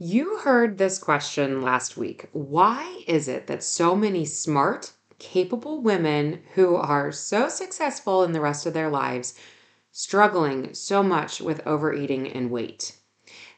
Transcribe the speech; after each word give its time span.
You 0.00 0.38
heard 0.38 0.78
this 0.78 0.96
question 0.96 1.60
last 1.60 1.96
week. 1.96 2.28
Why 2.30 3.02
is 3.08 3.26
it 3.26 3.48
that 3.48 3.64
so 3.64 3.96
many 3.96 4.24
smart, 4.24 4.92
capable 5.18 5.82
women 5.82 6.42
who 6.54 6.76
are 6.76 7.10
so 7.10 7.48
successful 7.48 8.22
in 8.22 8.30
the 8.30 8.40
rest 8.40 8.64
of 8.64 8.74
their 8.74 8.88
lives 8.88 9.34
struggling 9.90 10.72
so 10.72 11.02
much 11.02 11.40
with 11.40 11.66
overeating 11.66 12.28
and 12.28 12.48
weight? 12.48 12.96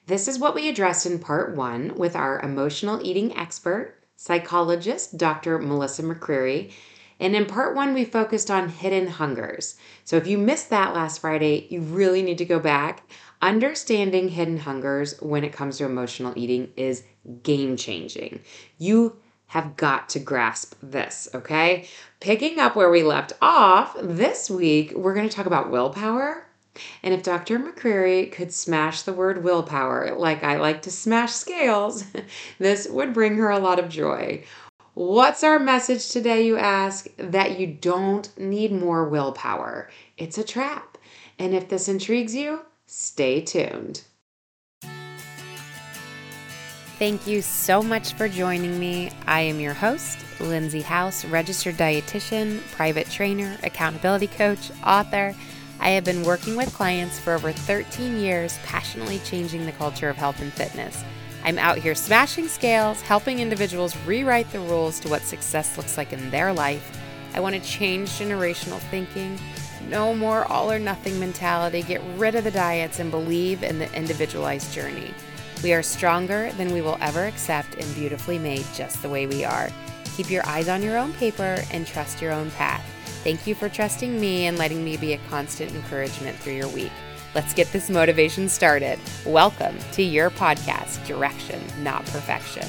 This 0.06 0.26
is 0.26 0.38
what 0.38 0.54
we 0.54 0.70
addressed 0.70 1.04
in 1.04 1.18
part 1.18 1.54
one 1.54 1.94
with 1.96 2.16
our 2.16 2.40
emotional 2.40 3.06
eating 3.06 3.36
expert, 3.36 3.96
psychologist, 4.16 5.18
Dr. 5.18 5.58
Melissa 5.58 6.02
McCreery. 6.02 6.72
And 7.20 7.36
in 7.36 7.44
part 7.44 7.76
one, 7.76 7.92
we 7.92 8.06
focused 8.06 8.50
on 8.50 8.70
hidden 8.70 9.08
hungers. 9.08 9.76
So 10.06 10.16
if 10.16 10.26
you 10.26 10.38
missed 10.38 10.70
that 10.70 10.94
last 10.94 11.18
Friday, 11.20 11.66
you 11.68 11.82
really 11.82 12.22
need 12.22 12.38
to 12.38 12.46
go 12.46 12.58
back. 12.58 13.02
Understanding 13.42 14.28
hidden 14.28 14.58
hungers 14.58 15.18
when 15.22 15.44
it 15.44 15.52
comes 15.52 15.78
to 15.78 15.86
emotional 15.86 16.34
eating 16.36 16.72
is 16.76 17.04
game 17.42 17.76
changing. 17.76 18.40
You 18.76 19.16
have 19.46 19.76
got 19.76 20.10
to 20.10 20.20
grasp 20.20 20.74
this, 20.82 21.26
okay? 21.34 21.88
Picking 22.20 22.58
up 22.58 22.76
where 22.76 22.90
we 22.90 23.02
left 23.02 23.32
off, 23.40 23.96
this 24.00 24.50
week 24.50 24.92
we're 24.94 25.14
going 25.14 25.28
to 25.28 25.34
talk 25.34 25.46
about 25.46 25.70
willpower. 25.70 26.46
And 27.02 27.14
if 27.14 27.22
Dr. 27.22 27.58
McCreery 27.58 28.30
could 28.30 28.52
smash 28.52 29.02
the 29.02 29.12
word 29.12 29.42
willpower 29.42 30.14
like 30.14 30.44
I 30.44 30.56
like 30.56 30.82
to 30.82 30.90
smash 30.90 31.32
scales, 31.32 32.04
this 32.58 32.88
would 32.88 33.14
bring 33.14 33.36
her 33.36 33.50
a 33.50 33.58
lot 33.58 33.78
of 33.78 33.88
joy. 33.88 34.44
What's 34.92 35.42
our 35.42 35.58
message 35.58 36.10
today, 36.10 36.44
you 36.44 36.58
ask? 36.58 37.06
That 37.16 37.58
you 37.58 37.66
don't 37.66 38.38
need 38.38 38.70
more 38.70 39.08
willpower. 39.08 39.88
It's 40.18 40.36
a 40.36 40.44
trap. 40.44 40.98
And 41.38 41.54
if 41.54 41.68
this 41.68 41.88
intrigues 41.88 42.34
you, 42.34 42.60
Stay 42.92 43.40
tuned. 43.40 44.02
Thank 46.98 47.24
you 47.24 47.40
so 47.40 47.84
much 47.84 48.14
for 48.14 48.28
joining 48.28 48.80
me. 48.80 49.12
I 49.28 49.42
am 49.42 49.60
your 49.60 49.74
host, 49.74 50.18
Lindsay 50.40 50.80
House, 50.80 51.24
registered 51.24 51.76
dietitian, 51.76 52.60
private 52.72 53.08
trainer, 53.08 53.56
accountability 53.62 54.26
coach, 54.26 54.72
author. 54.84 55.36
I 55.78 55.90
have 55.90 56.02
been 56.02 56.24
working 56.24 56.56
with 56.56 56.74
clients 56.74 57.16
for 57.20 57.34
over 57.34 57.52
13 57.52 58.16
years, 58.16 58.58
passionately 58.64 59.20
changing 59.20 59.66
the 59.66 59.72
culture 59.72 60.08
of 60.08 60.16
health 60.16 60.42
and 60.42 60.52
fitness. 60.52 61.04
I'm 61.44 61.60
out 61.60 61.78
here 61.78 61.94
smashing 61.94 62.48
scales, 62.48 63.02
helping 63.02 63.38
individuals 63.38 63.96
rewrite 63.98 64.50
the 64.50 64.58
rules 64.58 64.98
to 65.00 65.08
what 65.08 65.22
success 65.22 65.76
looks 65.76 65.96
like 65.96 66.12
in 66.12 66.28
their 66.30 66.52
life. 66.52 67.00
I 67.34 67.40
want 67.40 67.54
to 67.54 67.60
change 67.60 68.08
generational 68.08 68.80
thinking 68.90 69.38
no 69.88 70.14
more 70.14 70.44
all 70.44 70.70
or 70.70 70.78
nothing 70.78 71.18
mentality. 71.18 71.82
Get 71.82 72.02
rid 72.16 72.34
of 72.34 72.44
the 72.44 72.50
diets 72.50 72.98
and 72.98 73.10
believe 73.10 73.62
in 73.62 73.78
the 73.78 73.92
individualized 73.94 74.72
journey. 74.72 75.14
We 75.62 75.72
are 75.72 75.82
stronger 75.82 76.50
than 76.52 76.72
we 76.72 76.80
will 76.80 76.98
ever 77.00 77.24
accept 77.24 77.74
and 77.74 77.94
beautifully 77.94 78.38
made 78.38 78.64
just 78.74 79.02
the 79.02 79.08
way 79.08 79.26
we 79.26 79.44
are. 79.44 79.70
Keep 80.16 80.30
your 80.30 80.46
eyes 80.46 80.68
on 80.68 80.82
your 80.82 80.96
own 80.96 81.12
paper 81.14 81.62
and 81.70 81.86
trust 81.86 82.20
your 82.20 82.32
own 82.32 82.50
path. 82.52 82.84
Thank 83.22 83.46
you 83.46 83.54
for 83.54 83.68
trusting 83.68 84.20
me 84.20 84.46
and 84.46 84.56
letting 84.56 84.84
me 84.84 84.96
be 84.96 85.12
a 85.12 85.20
constant 85.28 85.74
encouragement 85.74 86.36
through 86.38 86.54
your 86.54 86.68
week. 86.68 86.92
Let's 87.34 87.54
get 87.54 87.70
this 87.72 87.90
motivation 87.90 88.48
started. 88.48 88.98
Welcome 89.24 89.76
to 89.92 90.02
your 90.02 90.30
podcast, 90.30 91.06
Direction, 91.06 91.62
Not 91.82 92.04
Perfection. 92.06 92.66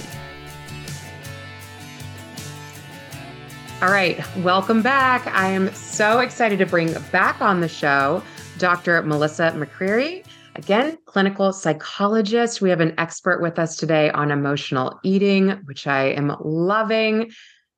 All 3.81 3.89
right, 3.89 4.23
welcome 4.37 4.83
back. 4.83 5.25
I 5.25 5.47
am 5.47 5.73
so 5.73 6.19
excited 6.19 6.59
to 6.59 6.67
bring 6.67 6.93
back 7.11 7.41
on 7.41 7.61
the 7.61 7.67
show 7.67 8.21
Dr. 8.59 9.01
Melissa 9.01 9.51
McCreery. 9.55 10.23
Again, 10.53 10.99
clinical 11.05 11.51
psychologist. 11.51 12.61
We 12.61 12.69
have 12.69 12.79
an 12.79 12.93
expert 12.99 13.41
with 13.41 13.57
us 13.57 13.75
today 13.75 14.11
on 14.11 14.29
emotional 14.29 14.99
eating, 15.01 15.49
which 15.65 15.87
I 15.87 16.09
am 16.09 16.35
loving. 16.41 17.31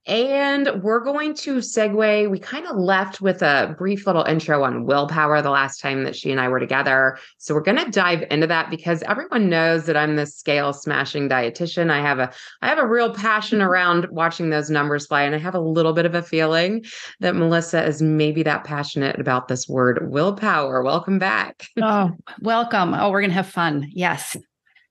And 0.05 0.83
we're 0.83 0.99
going 0.99 1.33
to 1.35 1.55
segue. 1.57 2.29
We 2.29 2.37
kind 2.37 2.67
of 2.67 2.75
left 2.75 3.21
with 3.21 3.41
a 3.41 3.73
brief 3.77 4.05
little 4.05 4.23
intro 4.23 4.63
on 4.63 4.85
willpower 4.85 5.41
the 5.41 5.49
last 5.49 5.79
time 5.79 6.03
that 6.03 6.15
she 6.15 6.29
and 6.29 6.41
I 6.41 6.49
were 6.49 6.59
together. 6.59 7.17
So 7.37 7.53
we're 7.53 7.61
going 7.61 7.83
to 7.83 7.89
dive 7.89 8.25
into 8.29 8.47
that 8.47 8.69
because 8.69 9.01
everyone 9.03 9.49
knows 9.49 9.85
that 9.85 9.95
I'm 9.95 10.17
the 10.17 10.25
scale 10.25 10.73
smashing 10.73 11.29
dietitian. 11.29 11.89
I 11.89 12.01
have 12.01 12.19
a 12.19 12.33
I 12.61 12.67
have 12.67 12.79
a 12.79 12.87
real 12.87 13.13
passion 13.13 13.59
mm-hmm. 13.59 13.67
around 13.67 14.07
watching 14.11 14.49
those 14.49 14.69
numbers 14.69 15.07
fly 15.07 15.23
and 15.23 15.35
I 15.35 15.39
have 15.39 15.55
a 15.55 15.61
little 15.61 15.93
bit 15.93 16.05
of 16.05 16.15
a 16.15 16.21
feeling 16.21 16.83
that 17.21 17.35
Melissa 17.35 17.85
is 17.85 18.01
maybe 18.01 18.43
that 18.43 18.65
passionate 18.65 19.19
about 19.19 19.47
this 19.47 19.69
word 19.69 20.11
willpower. 20.11 20.83
Welcome 20.83 21.17
back. 21.17 21.65
oh, 21.81 22.11
welcome. 22.41 22.93
Oh, 22.93 23.09
we're 23.09 23.21
going 23.21 23.29
to 23.29 23.35
have 23.35 23.47
fun. 23.47 23.89
Yes. 23.93 24.35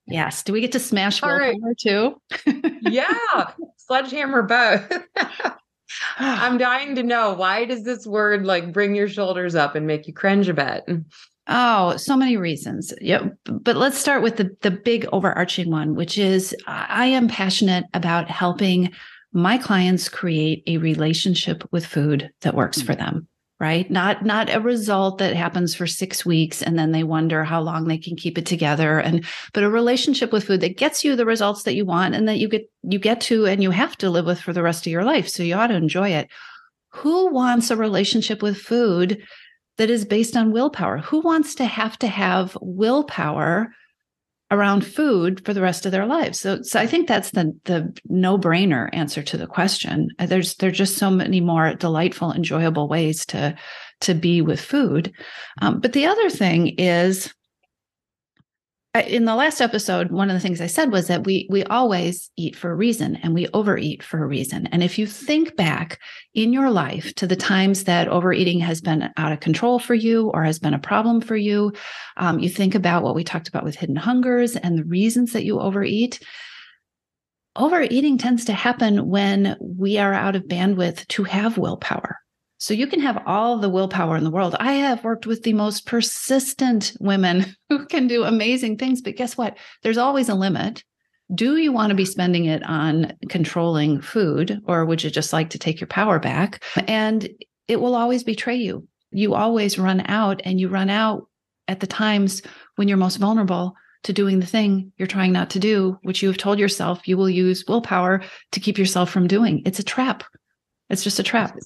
Yes. 0.07 0.43
Do 0.43 0.53
we 0.53 0.61
get 0.61 0.73
to 0.73 0.81
smash 0.81 1.23
willpower 1.23 1.53
right. 1.63 1.79
too? 1.79 2.17
yeah. 2.83 3.53
Sledgehammer 3.93 4.43
both. 4.45 4.91
I'm 6.19 6.57
dying 6.59 6.95
to 6.95 7.03
know 7.03 7.35
why 7.35 7.67
does 7.67 7.85
this 7.85 8.07
word 8.07 8.47
like 8.47 8.73
bring 8.73 8.95
your 8.95 9.07
shoulders 9.07 9.55
up 9.55 9.75
and 9.75 9.87
make 9.87 10.07
you 10.07 10.15
cringe 10.15 10.49
a 10.49 10.55
bit? 10.55 10.85
Oh, 11.47 11.99
so 11.99 12.17
many 12.17 12.39
reasons. 12.39 12.95
Yeah, 13.03 13.27
but 13.45 13.77
let's 13.77 13.99
start 13.99 14.23
with 14.23 14.39
the 14.39 14.57
the 14.63 14.71
big 14.71 15.07
overarching 15.13 15.71
one, 15.71 15.95
which 15.95 16.17
is 16.17 16.57
I 16.67 17.05
am 17.05 17.29
passionate 17.29 17.85
about 17.93 18.31
helping 18.31 18.93
my 19.35 19.59
clients 19.59 20.09
create 20.09 20.63
a 20.67 20.79
relationship 20.79 21.63
with 21.71 21.85
food 21.85 22.31
that 22.41 22.55
works 22.55 22.81
for 22.81 22.95
hmm. 22.95 23.01
them 23.01 23.29
right? 23.63 23.89
Not 23.89 24.25
not 24.27 24.53
a 24.53 24.59
result 24.59 25.19
that 25.19 25.37
happens 25.37 25.73
for 25.73 25.87
6 25.87 26.27
weeks 26.27 26.63
and 26.63 26.77
then 26.77 26.91
they 26.91 27.05
wonder 27.05 27.45
how 27.45 27.63
long 27.63 27.87
they 27.87 27.97
can 27.97 28.17
keep 28.17 28.37
it 28.37 28.45
together 28.45 28.99
and 28.99 29.25
but 29.53 29.63
a 29.63 29.71
relationship 29.71 30.33
with 30.33 30.45
food 30.45 30.61
that 30.63 30.77
gets 30.77 31.05
you 31.05 31.15
the 31.15 31.25
results 31.25 31.63
that 31.63 31.77
you 31.77 31.85
want 31.85 32.17
and 32.17 32.27
that 32.27 32.41
you 32.41 32.49
get 32.49 32.69
you 32.83 32.99
get 32.99 33.21
to 33.21 33.47
and 33.47 33.63
you 33.63 33.71
have 33.71 33.97
to 33.99 34.11
live 34.11 34.27
with 34.27 34.41
for 34.41 34.53
the 34.53 34.65
rest 34.65 34.85
of 34.85 34.91
your 34.91 35.05
life. 35.05 35.29
So 35.29 35.45
you 35.45 35.55
ought 35.55 35.69
to 35.69 35.77
enjoy 35.77 36.09
it. 36.09 36.29
Who 36.91 37.33
wants 37.33 37.71
a 37.71 37.77
relationship 37.77 38.43
with 38.43 38.59
food 38.59 39.23
that 39.79 39.91
is 39.91 40.05
based 40.05 40.37
on 40.37 40.51
willpower? 40.51 40.99
Who 40.99 41.21
wants 41.21 41.55
to 41.55 41.65
have 41.65 41.97
to 42.01 42.09
have 42.09 42.59
willpower 42.61 43.73
around 44.53 44.87
food 44.87 45.45
for 45.45 45.55
the 45.55 45.63
rest 45.63 45.87
of 45.87 45.93
their 45.93 46.07
lives. 46.07 46.39
So, 46.39 46.61
so 46.63 46.79
I 46.79 46.87
think 46.87 47.09
that's 47.09 47.31
the 47.31 47.53
the 47.65 47.93
no 48.09 48.39
brainer 48.39 48.89
answer 48.93 49.23
to 49.23 49.37
the 49.37 49.47
question. 49.47 50.09
Uh, 50.19 50.27
there's 50.27 50.55
there's 50.57 50.79
just 50.79 50.99
so 50.99 51.11
many 51.11 51.41
more 51.41 51.75
delightful, 51.75 52.33
enjoyable 52.33 52.89
ways 52.89 53.27
to 53.27 53.57
to 54.03 54.15
be 54.15 54.43
with 54.43 54.61
food. 54.61 55.13
Um, 55.61 55.81
but 55.81 55.95
the 55.95 56.07
other 56.07 56.29
thing 56.31 56.69
is 56.79 57.33
in 58.95 59.25
the 59.25 59.35
last 59.35 59.61
episode 59.63 60.11
one 60.11 60.29
of 60.29 60.35
the 60.35 60.41
things 60.41 60.61
i 60.61 60.67
said 60.67 60.93
was 60.93 61.07
that 61.07 61.25
we 61.25 61.47
we 61.51 61.65
always 61.65 62.31
eat 62.37 62.55
for 62.55 62.71
a 62.71 62.75
reason 62.75 63.17
and 63.17 63.33
we 63.35 63.49
overeat 63.55 64.03
for 64.03 64.23
a 64.23 64.27
reason. 64.27 64.67
And 64.69 64.83
if 64.83 64.99
you 64.99 65.07
think 65.07 65.57
back 65.57 65.99
in 66.35 66.53
your 66.53 66.71
life 66.71 67.15
to 67.17 67.27
the 67.27 67.37
times 67.37 67.85
that 67.85 68.09
overeating 68.09 68.61
has 68.61 68.81
been 68.81 69.11
out 69.17 69.33
of 69.33 69.41
control 69.41 69.79
for 69.79 69.95
you 69.95 70.31
or 70.31 70.45
has 70.45 70.59
been 70.59 70.75
a 70.75 70.79
problem 70.79 71.21
for 71.21 71.37
you 71.37 71.73
um, 72.17 72.39
you 72.39 72.49
think 72.49 72.75
about 72.75 73.03
what 73.03 73.15
we 73.15 73.25
talked 73.25 73.49
about 73.49 73.65
with 73.65 73.77
hidden 73.77 73.97
hungers 73.97 74.57
and 74.57 74.79
the 74.79 74.85
reasons 74.85 75.33
that 75.33 75.45
you 75.45 75.61
overeat. 75.61 76.21
Overeating 77.57 78.19
tends 78.19 78.47
to 78.47 78.53
happen 78.53 79.09
when 79.09 79.57
we 79.61 79.99
are 79.99 80.15
out 80.15 80.37
of 80.37 80.45
bandwidth 80.45 81.07
to 81.09 81.25
have 81.25 81.59
willpower 81.59 82.19
so 82.63 82.75
you 82.75 82.87
can 82.87 83.01
have 83.01 83.21
all 83.27 83.59
the 83.59 83.69
willpower 83.69 84.17
in 84.17 84.23
the 84.23 84.31
world. 84.31 84.55
I 84.61 84.75
have 84.75 85.03
worked 85.03 85.27
with 85.27 85.43
the 85.43 85.53
most 85.53 85.85
persistent 85.85 86.93
women 87.01 87.57
who 87.69 87.87
can 87.87 88.07
do 88.07 88.23
amazing 88.23 88.79
things, 88.79 89.03
but 89.03 89.17
guess 89.17 89.37
what? 89.37 89.59
There's 89.83 89.99
always 89.99 90.29
a 90.29 90.37
limit. 90.37 90.85
Do 91.35 91.57
you 91.57 91.73
want 91.73 91.91
to 91.91 91.97
be 91.97 92.05
spending 92.05 92.45
it 92.45 92.63
on 92.63 93.15
controlling 93.29 94.01
food 94.01 94.63
or 94.67 94.85
would 94.85 95.03
you 95.03 95.11
just 95.11 95.33
like 95.33 95.51
to 95.51 95.59
take 95.59 95.81
your 95.81 95.89
power 95.89 96.21
back? 96.21 96.63
And 96.87 97.29
it 97.67 97.81
will 97.81 97.97
always 97.97 98.23
betray 98.23 98.55
you. 98.55 98.87
You 99.11 99.35
always 99.35 99.77
run 99.77 100.01
out 100.07 100.41
and 100.45 100.61
you 100.61 100.69
run 100.69 100.89
out 100.89 101.27
at 101.67 101.81
the 101.81 101.89
times 101.89 102.43
when 102.77 102.87
you're 102.87 102.97
most 102.97 103.17
vulnerable 103.17 103.75
to 104.05 104.13
doing 104.13 104.39
the 104.39 104.47
thing 104.47 104.93
you're 104.99 105.09
trying 105.09 105.33
not 105.33 105.51
to 105.51 105.59
do, 105.59 105.99
which 106.03 106.23
you 106.23 106.29
have 106.29 106.39
told 106.39 106.61
yourself 106.61 107.09
you 107.09 107.17
will 107.17 107.29
use 107.29 107.65
willpower 107.67 108.23
to 108.53 108.61
keep 108.61 108.79
yourself 108.79 109.11
from 109.11 109.27
doing. 109.27 109.63
It's 109.67 109.81
a 109.81 109.85
trap. 109.85 110.23
It's 110.91 111.03
just 111.03 111.19
a 111.19 111.25
trap. 111.25 111.57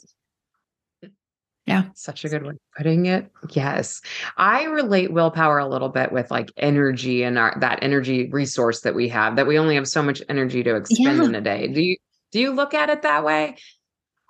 Yeah. 1.66 1.84
Such 1.94 2.24
a 2.24 2.28
good 2.28 2.44
way 2.44 2.50
of 2.50 2.58
putting 2.76 3.06
it. 3.06 3.30
Yes. 3.50 4.00
I 4.36 4.64
relate 4.64 5.12
willpower 5.12 5.58
a 5.58 5.66
little 5.66 5.88
bit 5.88 6.12
with 6.12 6.30
like 6.30 6.52
energy 6.56 7.24
and 7.24 7.38
our 7.38 7.56
that 7.60 7.80
energy 7.82 8.28
resource 8.30 8.82
that 8.82 8.94
we 8.94 9.08
have, 9.08 9.34
that 9.36 9.48
we 9.48 9.58
only 9.58 9.74
have 9.74 9.88
so 9.88 10.00
much 10.02 10.22
energy 10.28 10.62
to 10.62 10.76
expend 10.76 11.18
yeah. 11.18 11.24
in 11.24 11.34
a 11.34 11.40
day. 11.40 11.66
Do 11.66 11.82
you 11.82 11.96
do 12.30 12.40
you 12.40 12.52
look 12.52 12.72
at 12.72 12.88
it 12.88 13.02
that 13.02 13.24
way? 13.24 13.56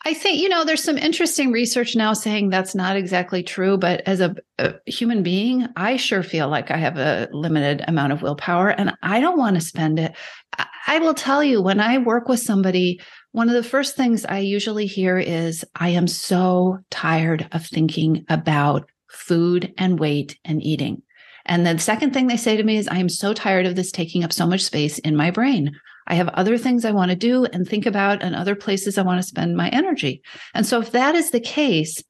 I 0.06 0.14
think, 0.14 0.40
you 0.40 0.48
know, 0.48 0.64
there's 0.64 0.84
some 0.84 0.98
interesting 0.98 1.50
research 1.50 1.96
now 1.96 2.12
saying 2.12 2.50
that's 2.50 2.76
not 2.76 2.94
exactly 2.94 3.42
true, 3.42 3.76
but 3.76 4.02
as 4.06 4.20
a, 4.20 4.36
a, 4.56 4.74
human 4.86 5.24
being, 5.24 5.66
I 5.74 5.96
sure 5.96 6.22
feel 6.22 6.48
like 6.48 6.70
I 6.70 6.76
have 6.76 6.96
a 6.96 7.28
limited 7.32 7.82
amount 7.88 8.12
of 8.12 8.22
willpower 8.22 8.68
and 8.68 8.94
I 9.02 9.18
don't 9.18 9.36
want 9.36 9.56
to 9.56 9.60
spend 9.60 9.98
it. 9.98 10.14
I, 10.56 10.66
I 10.86 10.98
will 11.00 11.12
tell 11.12 11.42
you, 11.42 11.60
when 11.60 11.80
I 11.80 11.98
work 11.98 12.28
with 12.28 12.38
somebody 12.38 13.00
one 13.32 13.48
of 13.48 13.56
the 13.56 13.68
first 13.68 13.96
things 13.96 14.24
I 14.24 14.38
usually 14.38 14.86
hear 14.86 15.18
is, 15.18 15.64
I 15.74 15.88
am 15.88 16.06
so 16.06 16.78
tired 16.88 17.48
of 17.50 17.66
thinking 17.66 18.24
about 18.28 18.88
food 19.10 19.74
and 19.76 19.98
weight 19.98 20.38
and 20.44 20.62
eating. 20.62 21.02
And 21.46 21.66
the 21.66 21.80
second 21.80 22.14
thing 22.14 22.28
they 22.28 22.36
say 22.36 22.56
to 22.56 22.62
me 22.62 22.76
is, 22.76 22.86
I 22.86 22.98
am 22.98 23.08
so 23.08 23.34
tired 23.34 23.66
of 23.66 23.74
this 23.74 23.90
taking 23.90 24.22
up 24.22 24.32
so 24.32 24.46
much 24.46 24.62
space 24.62 25.00
in 25.00 25.16
my 25.16 25.32
brain. 25.32 25.72
I 26.06 26.14
have 26.14 26.28
other 26.28 26.56
things 26.56 26.84
I 26.84 26.92
want 26.92 27.10
to 27.10 27.16
do 27.16 27.46
and 27.46 27.66
think 27.66 27.86
about, 27.86 28.22
and 28.22 28.34
other 28.34 28.54
places 28.54 28.96
I 28.96 29.02
want 29.02 29.20
to 29.20 29.26
spend 29.26 29.56
my 29.56 29.68
energy. 29.70 30.22
And 30.54 30.64
so, 30.64 30.80
if 30.80 30.92
that 30.92 31.14
is 31.14 31.30
the 31.30 31.40
case, 31.40 32.02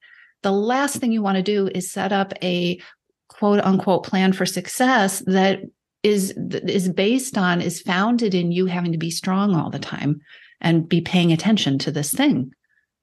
the 0.43 0.53
last 0.53 0.97
thing 0.97 1.13
you 1.13 1.23
want 1.23 1.37
to 1.37 1.43
do 1.43 1.69
is 1.75 1.91
set 1.91 2.13
up 2.13 2.33
a 2.43 2.81
quote 3.29 3.61
unquote 3.61 4.05
plan 4.05 4.33
for 4.33 4.47
success 4.47 5.23
that 5.27 5.61
is 6.03 6.33
is 6.47 6.89
based 6.89 7.37
on 7.37 7.61
is 7.61 7.83
founded 7.83 8.35
in 8.35 8.53
you 8.53 8.67
having 8.67 8.93
to 8.93 8.99
be 8.99 9.11
strong 9.11 9.55
all 9.55 9.71
the 9.71 9.79
time 9.79 10.21
and 10.61 10.89
be 10.89 11.01
paying 11.01 11.33
attention 11.33 11.79
to 11.79 11.91
this 11.91 12.13
thing. 12.13 12.53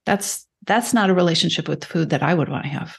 That's 0.05 0.47
that's 0.65 0.93
not 0.93 1.09
a 1.09 1.13
relationship 1.13 1.67
with 1.67 1.83
food 1.83 2.11
that 2.11 2.23
i 2.23 2.33
would 2.33 2.49
want 2.49 2.63
to 2.63 2.69
have. 2.69 2.97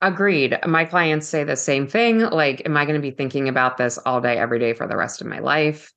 Agreed. 0.00 0.58
My 0.66 0.84
clients 0.84 1.28
say 1.28 1.44
the 1.44 1.56
same 1.56 1.86
thing 1.86 2.18
like 2.20 2.62
am 2.66 2.76
i 2.76 2.84
going 2.84 3.00
to 3.00 3.02
be 3.02 3.12
thinking 3.12 3.48
about 3.48 3.76
this 3.76 3.98
all 3.98 4.20
day 4.20 4.38
every 4.38 4.58
day 4.58 4.72
for 4.72 4.88
the 4.88 4.96
rest 4.96 5.20
of 5.20 5.26
my 5.26 5.38
life 5.38 5.92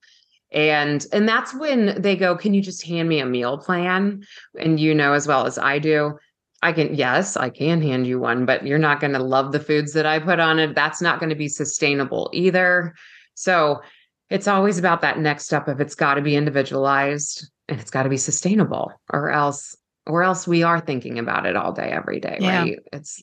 and 0.55 1.05
and 1.11 1.29
that's 1.29 1.53
when 1.53 2.01
they 2.01 2.15
go 2.15 2.35
can 2.35 2.53
you 2.53 2.61
just 2.61 2.83
hand 2.83 3.07
me 3.07 3.19
a 3.19 3.25
meal 3.25 3.57
plan 3.57 4.23
and 4.59 4.79
you 4.79 4.95
know 4.95 5.13
as 5.13 5.27
well 5.27 5.45
as 5.45 5.57
i 5.57 5.77
do 5.77 6.17
I 6.63 6.73
can, 6.73 6.95
yes, 6.95 7.37
I 7.37 7.51
can 7.51 7.79
hand 7.79 8.07
you 8.07 8.19
one, 8.19 8.47
but 8.47 8.65
you're 8.65 8.79
not 8.79 8.99
going 8.99 9.13
to 9.13 9.19
love 9.19 9.51
the 9.51 9.59
foods 9.59 9.93
that 9.93 10.07
I 10.07 10.17
put 10.17 10.39
on 10.39 10.57
it. 10.57 10.73
That's 10.73 10.99
not 10.99 11.19
going 11.19 11.29
to 11.29 11.35
be 11.35 11.47
sustainable 11.47 12.31
either. 12.33 12.95
So 13.35 13.81
it's 14.29 14.47
always 14.47 14.79
about 14.79 15.01
that 15.01 15.19
next 15.19 15.45
step 15.45 15.67
of 15.67 15.79
it's 15.79 15.95
got 15.95 16.15
to 16.15 16.21
be 16.21 16.35
individualized 16.35 17.49
and 17.67 17.79
it's 17.79 17.91
got 17.91 18.03
to 18.03 18.09
be 18.09 18.17
sustainable 18.17 18.91
or 19.11 19.29
else 19.29 19.75
or 20.07 20.23
else 20.23 20.47
we 20.47 20.63
are 20.63 20.79
thinking 20.79 21.19
about 21.19 21.45
it 21.45 21.55
all 21.55 21.71
day 21.71 21.89
every 21.89 22.19
day 22.19 22.37
yeah. 22.39 22.59
right 22.59 22.79
it's 22.93 23.21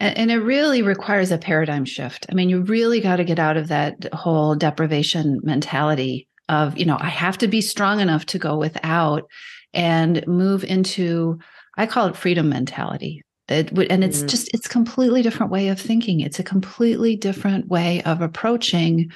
and, 0.00 0.16
and, 0.16 0.30
it 0.30 0.38
really 0.38 0.82
requires 0.82 1.32
a 1.32 1.38
paradigm 1.38 1.84
shift 1.84 2.26
i 2.30 2.34
mean 2.34 2.48
you 2.48 2.62
really 2.62 3.00
got 3.00 3.16
to 3.16 3.24
get 3.24 3.38
out 3.38 3.56
of 3.56 3.68
that 3.68 4.12
whole 4.12 4.54
deprivation 4.54 5.40
mentality 5.42 6.27
of 6.48 6.76
you 6.78 6.84
know 6.84 6.96
i 7.00 7.08
have 7.08 7.38
to 7.38 7.48
be 7.48 7.60
strong 7.60 8.00
enough 8.00 8.26
to 8.26 8.38
go 8.38 8.56
without 8.56 9.28
and 9.74 10.26
move 10.26 10.64
into 10.64 11.38
I 11.78 11.86
call 11.86 12.08
it 12.08 12.16
freedom 12.16 12.48
mentality. 12.48 13.22
It 13.48 13.72
would, 13.72 13.90
and 13.90 14.04
it's 14.04 14.18
mm-hmm. 14.18 14.26
just 14.26 14.52
it's 14.52 14.68
completely 14.68 15.22
different 15.22 15.52
way 15.52 15.68
of 15.68 15.80
thinking. 15.80 16.20
It's 16.20 16.38
a 16.38 16.44
completely 16.44 17.16
different 17.16 17.68
way 17.68 18.02
of 18.02 18.20
approaching 18.20 19.10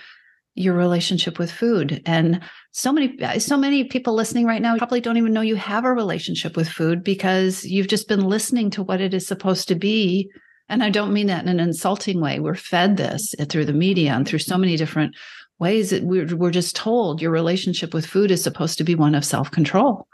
your 0.54 0.74
relationship 0.74 1.38
with 1.38 1.50
food. 1.50 2.00
And 2.06 2.40
so 2.70 2.92
many 2.92 3.18
so 3.40 3.58
many 3.58 3.84
people 3.84 4.14
listening 4.14 4.46
right 4.46 4.62
now 4.62 4.78
probably 4.78 5.00
don't 5.00 5.18
even 5.18 5.32
know 5.32 5.40
you 5.42 5.56
have 5.56 5.84
a 5.84 5.92
relationship 5.92 6.56
with 6.56 6.68
food 6.68 7.02
because 7.02 7.64
you've 7.64 7.88
just 7.88 8.08
been 8.08 8.24
listening 8.24 8.70
to 8.70 8.82
what 8.82 9.00
it 9.00 9.12
is 9.12 9.26
supposed 9.26 9.68
to 9.68 9.74
be. 9.74 10.30
And 10.68 10.82
I 10.82 10.88
don't 10.88 11.12
mean 11.12 11.26
that 11.26 11.42
in 11.42 11.48
an 11.48 11.60
insulting 11.60 12.20
way. 12.20 12.38
We're 12.38 12.54
fed 12.54 12.96
this 12.96 13.34
through 13.48 13.66
the 13.66 13.72
media 13.74 14.12
and 14.12 14.26
through 14.26 14.38
so 14.38 14.56
many 14.56 14.76
different 14.76 15.14
ways 15.62 15.90
that 15.90 16.02
we're, 16.02 16.26
we're 16.34 16.50
just 16.50 16.74
told 16.74 17.22
your 17.22 17.30
relationship 17.30 17.94
with 17.94 18.04
food 18.04 18.32
is 18.32 18.42
supposed 18.42 18.78
to 18.78 18.84
be 18.84 18.96
one 18.96 19.14
of 19.14 19.24
self 19.24 19.48
control. 19.52 20.08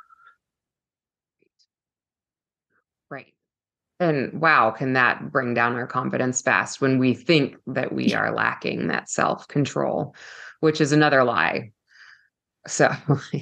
Right. 3.11 3.33
And 3.99 4.43
wow, 4.43 4.71
can 4.71 4.93
that 4.93 5.33
bring 5.33 5.55
down 5.55 5.75
our 5.75 5.87
confidence 5.87 6.43
fast 6.43 6.83
when 6.83 6.99
we 6.99 7.15
think 7.15 7.57
that 7.67 7.95
we 7.95 8.13
are 8.13 8.31
lacking 8.31 8.89
that 8.89 9.09
self 9.09 9.49
control, 9.49 10.15
which 10.61 10.83
is 10.83 10.93
another 10.93 11.25
lie. 11.25 11.73
So, 12.67 12.91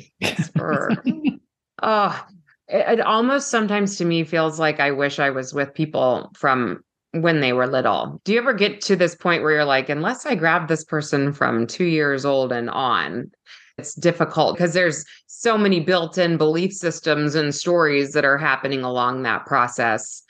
for, 0.57 0.91
oh, 1.83 2.27
it, 2.69 2.99
it 2.99 3.01
almost 3.01 3.51
sometimes 3.51 3.97
to 3.97 4.05
me 4.05 4.23
feels 4.23 4.61
like 4.61 4.79
I 4.79 4.93
wish 4.93 5.19
I 5.19 5.31
was 5.31 5.53
with 5.53 5.75
people 5.75 6.31
from 6.37 6.85
when 7.13 7.41
they 7.41 7.53
were 7.53 7.67
little. 7.67 8.21
Do 8.25 8.33
you 8.33 8.39
ever 8.39 8.53
get 8.53 8.81
to 8.83 8.97
this 8.97 9.15
point 9.15 9.43
where 9.43 9.53
you're 9.53 9.65
like, 9.65 9.89
unless 9.89 10.27
I 10.27 10.35
grab 10.35 10.69
this 10.69 10.85
person 10.85 11.33
from 11.33 11.67
two 11.67 11.85
years 11.85 12.25
old 12.25 12.53
and 12.53 12.69
on, 12.69 13.31
it's 13.79 13.95
difficult 13.95 14.57
because 14.57 14.75
there's 14.75 15.05
so 15.27 15.57
many 15.57 15.81
built 15.81 16.19
in 16.19 16.37
belief 16.37 16.73
systems 16.73 17.35
and 17.35 17.55
stories 17.55 18.13
that 18.13 18.25
are 18.25 18.39
happening 18.39 18.83
along 18.83 19.23
that 19.23 19.47
process 19.47 20.23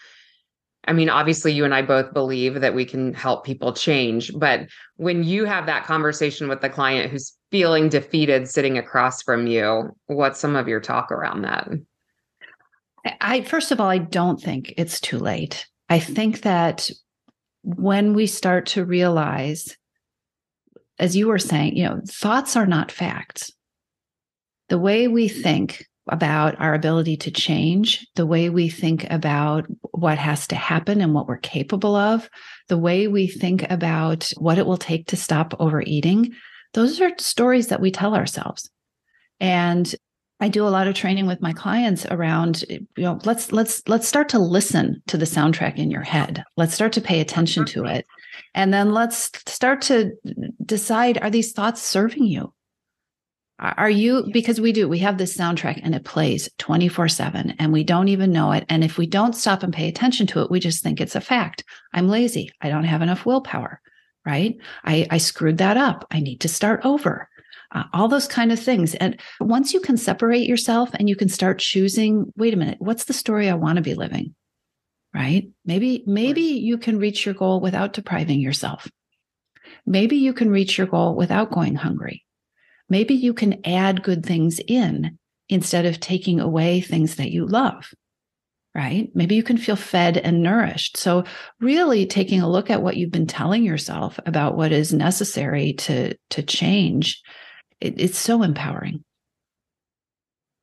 I 0.86 0.92
mean, 0.92 1.08
obviously, 1.08 1.52
you 1.52 1.64
and 1.64 1.74
I 1.74 1.82
both 1.82 2.12
believe 2.12 2.60
that 2.60 2.74
we 2.74 2.84
can 2.84 3.12
help 3.12 3.44
people 3.44 3.72
change. 3.72 4.32
But 4.36 4.68
when 4.96 5.24
you 5.24 5.44
have 5.44 5.66
that 5.66 5.84
conversation 5.84 6.48
with 6.48 6.60
the 6.60 6.68
client 6.68 7.10
who's 7.10 7.36
feeling 7.50 7.88
defeated 7.88 8.48
sitting 8.48 8.78
across 8.78 9.22
from 9.22 9.46
you, 9.46 9.96
what's 10.06 10.38
some 10.38 10.54
of 10.54 10.68
your 10.68 10.80
talk 10.80 11.10
around 11.10 11.42
that? 11.42 11.68
I, 13.20 13.42
first 13.42 13.72
of 13.72 13.80
all, 13.80 13.88
I 13.88 13.98
don't 13.98 14.40
think 14.40 14.74
it's 14.76 15.00
too 15.00 15.18
late. 15.18 15.66
I 15.88 15.98
think 15.98 16.42
that 16.42 16.90
when 17.62 18.14
we 18.14 18.26
start 18.26 18.66
to 18.66 18.84
realize, 18.84 19.76
as 20.98 21.16
you 21.16 21.28
were 21.28 21.38
saying, 21.38 21.76
you 21.76 21.84
know, 21.84 22.00
thoughts 22.08 22.56
are 22.56 22.66
not 22.66 22.92
facts. 22.92 23.52
The 24.68 24.78
way 24.78 25.08
we 25.08 25.28
think 25.28 25.86
about 26.08 26.60
our 26.60 26.74
ability 26.74 27.16
to 27.16 27.30
change, 27.30 28.06
the 28.14 28.26
way 28.26 28.48
we 28.48 28.68
think 28.68 29.06
about 29.10 29.66
what 29.90 30.18
has 30.18 30.46
to 30.48 30.56
happen 30.56 31.00
and 31.00 31.12
what 31.12 31.26
we're 31.26 31.38
capable 31.38 31.96
of, 31.96 32.28
the 32.68 32.78
way 32.78 33.08
we 33.08 33.26
think 33.26 33.68
about 33.70 34.30
what 34.38 34.58
it 34.58 34.66
will 34.66 34.76
take 34.76 35.08
to 35.08 35.16
stop 35.16 35.54
overeating, 35.58 36.32
those 36.74 37.00
are 37.00 37.10
stories 37.18 37.68
that 37.68 37.80
we 37.80 37.90
tell 37.90 38.14
ourselves. 38.14 38.70
And 39.40 39.92
I 40.38 40.48
do 40.48 40.66
a 40.66 40.68
lot 40.68 40.86
of 40.86 40.94
training 40.94 41.26
with 41.26 41.40
my 41.40 41.52
clients 41.52 42.04
around 42.06 42.64
you 42.68 42.86
know 42.96 43.18
let's 43.24 43.52
let's 43.52 43.82
let's 43.88 44.06
start 44.06 44.28
to 44.30 44.38
listen 44.38 45.02
to 45.06 45.16
the 45.16 45.24
soundtrack 45.24 45.76
in 45.76 45.90
your 45.90 46.02
head. 46.02 46.44
Let's 46.56 46.74
start 46.74 46.92
to 46.94 47.00
pay 47.00 47.20
attention 47.20 47.64
to 47.66 47.84
it. 47.84 48.06
And 48.54 48.72
then 48.72 48.92
let's 48.92 49.30
start 49.46 49.82
to 49.82 50.12
decide 50.64 51.18
are 51.18 51.30
these 51.30 51.52
thoughts 51.52 51.82
serving 51.82 52.24
you? 52.24 52.52
Are 53.58 53.88
you, 53.88 54.28
because 54.34 54.60
we 54.60 54.70
do, 54.72 54.86
we 54.86 54.98
have 54.98 55.16
this 55.16 55.34
soundtrack 55.34 55.80
and 55.82 55.94
it 55.94 56.04
plays 56.04 56.50
24 56.58 57.08
7 57.08 57.54
and 57.58 57.72
we 57.72 57.84
don't 57.84 58.08
even 58.08 58.30
know 58.30 58.52
it. 58.52 58.66
And 58.68 58.84
if 58.84 58.98
we 58.98 59.06
don't 59.06 59.34
stop 59.34 59.62
and 59.62 59.72
pay 59.72 59.88
attention 59.88 60.26
to 60.28 60.42
it, 60.42 60.50
we 60.50 60.60
just 60.60 60.82
think 60.82 61.00
it's 61.00 61.14
a 61.14 61.22
fact. 61.22 61.64
I'm 61.94 62.08
lazy. 62.08 62.50
I 62.60 62.68
don't 62.68 62.84
have 62.84 63.00
enough 63.00 63.24
willpower, 63.24 63.80
right? 64.26 64.58
I, 64.84 65.06
I 65.10 65.16
screwed 65.16 65.56
that 65.58 65.78
up. 65.78 66.06
I 66.10 66.20
need 66.20 66.42
to 66.42 66.48
start 66.48 66.82
over. 66.84 67.30
Uh, 67.72 67.84
all 67.92 68.08
those 68.08 68.28
kind 68.28 68.52
of 68.52 68.60
things. 68.60 68.94
And 68.94 69.18
once 69.40 69.74
you 69.74 69.80
can 69.80 69.96
separate 69.96 70.46
yourself 70.46 70.90
and 70.94 71.08
you 71.08 71.16
can 71.16 71.28
start 71.28 71.58
choosing, 71.58 72.32
wait 72.36 72.54
a 72.54 72.56
minute, 72.56 72.78
what's 72.80 73.04
the 73.04 73.12
story 73.12 73.48
I 73.48 73.54
want 73.54 73.76
to 73.76 73.82
be 73.82 73.94
living? 73.94 74.34
Right? 75.14 75.48
Maybe, 75.64 76.04
maybe 76.06 76.42
you 76.42 76.78
can 76.78 76.98
reach 76.98 77.24
your 77.24 77.34
goal 77.34 77.60
without 77.60 77.92
depriving 77.92 78.40
yourself. 78.40 78.88
Maybe 79.84 80.16
you 80.16 80.32
can 80.32 80.50
reach 80.50 80.78
your 80.78 80.86
goal 80.86 81.16
without 81.16 81.50
going 81.50 81.74
hungry 81.74 82.26
maybe 82.88 83.14
you 83.14 83.34
can 83.34 83.60
add 83.64 84.02
good 84.02 84.24
things 84.24 84.60
in 84.66 85.18
instead 85.48 85.86
of 85.86 86.00
taking 86.00 86.40
away 86.40 86.80
things 86.80 87.16
that 87.16 87.30
you 87.30 87.46
love 87.46 87.92
right 88.74 89.10
maybe 89.14 89.34
you 89.34 89.42
can 89.42 89.56
feel 89.56 89.76
fed 89.76 90.16
and 90.18 90.42
nourished 90.42 90.96
so 90.96 91.24
really 91.60 92.06
taking 92.06 92.40
a 92.40 92.50
look 92.50 92.70
at 92.70 92.82
what 92.82 92.96
you've 92.96 93.12
been 93.12 93.26
telling 93.26 93.64
yourself 93.64 94.18
about 94.26 94.56
what 94.56 94.72
is 94.72 94.92
necessary 94.92 95.72
to 95.72 96.14
to 96.30 96.42
change 96.42 97.22
it, 97.80 98.00
it's 98.00 98.18
so 98.18 98.42
empowering. 98.42 99.02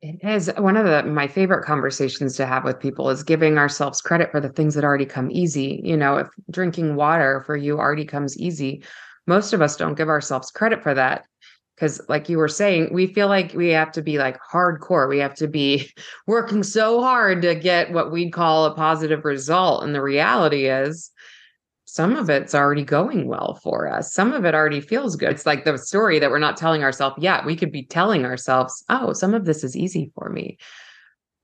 It 0.02 0.22
is. 0.22 0.50
One 0.58 0.76
of 0.76 0.84
the 0.84 1.04
my 1.04 1.26
favorite 1.26 1.64
conversations 1.64 2.36
to 2.36 2.46
have 2.46 2.64
with 2.64 2.78
people 2.78 3.08
is 3.08 3.22
giving 3.22 3.56
ourselves 3.56 4.02
credit 4.02 4.30
for 4.30 4.40
the 4.40 4.50
things 4.50 4.74
that 4.74 4.84
already 4.84 5.06
come 5.06 5.30
easy. 5.30 5.80
You 5.82 5.96
know 5.96 6.18
if 6.18 6.28
drinking 6.50 6.96
water 6.96 7.42
for 7.46 7.56
you 7.56 7.78
already 7.78 8.04
comes 8.04 8.36
easy 8.36 8.82
most 9.26 9.52
of 9.52 9.62
us 9.62 9.76
don't 9.76 9.96
give 9.96 10.08
ourselves 10.08 10.50
credit 10.50 10.82
for 10.82 10.94
that. 10.94 11.26
Because 11.74 12.00
like 12.08 12.28
you 12.28 12.38
were 12.38 12.48
saying 12.48 12.90
we 12.92 13.08
feel 13.08 13.26
like 13.26 13.52
we 13.52 13.68
have 13.70 13.90
to 13.92 14.02
be 14.02 14.16
like 14.18 14.38
hardcore. 14.40 15.08
We 15.08 15.18
have 15.18 15.34
to 15.36 15.48
be 15.48 15.90
working 16.26 16.62
so 16.62 17.00
hard 17.00 17.42
to 17.42 17.54
get 17.54 17.92
what 17.92 18.12
we'd 18.12 18.32
call 18.32 18.66
a 18.66 18.74
positive 18.74 19.24
result. 19.24 19.82
And 19.82 19.94
the 19.94 20.02
reality 20.02 20.66
is 20.66 21.10
some 21.94 22.16
of 22.16 22.28
it's 22.28 22.56
already 22.56 22.82
going 22.82 23.28
well 23.28 23.60
for 23.62 23.86
us 23.86 24.12
some 24.12 24.32
of 24.32 24.44
it 24.44 24.52
already 24.52 24.80
feels 24.80 25.14
good 25.14 25.30
it's 25.30 25.46
like 25.46 25.64
the 25.64 25.78
story 25.78 26.18
that 26.18 26.30
we're 26.30 26.40
not 26.40 26.56
telling 26.56 26.82
ourselves 26.82 27.14
yet 27.20 27.46
we 27.46 27.54
could 27.54 27.70
be 27.70 27.84
telling 27.84 28.24
ourselves 28.24 28.82
oh 28.88 29.12
some 29.12 29.32
of 29.32 29.44
this 29.44 29.62
is 29.62 29.76
easy 29.76 30.10
for 30.16 30.28
me 30.28 30.58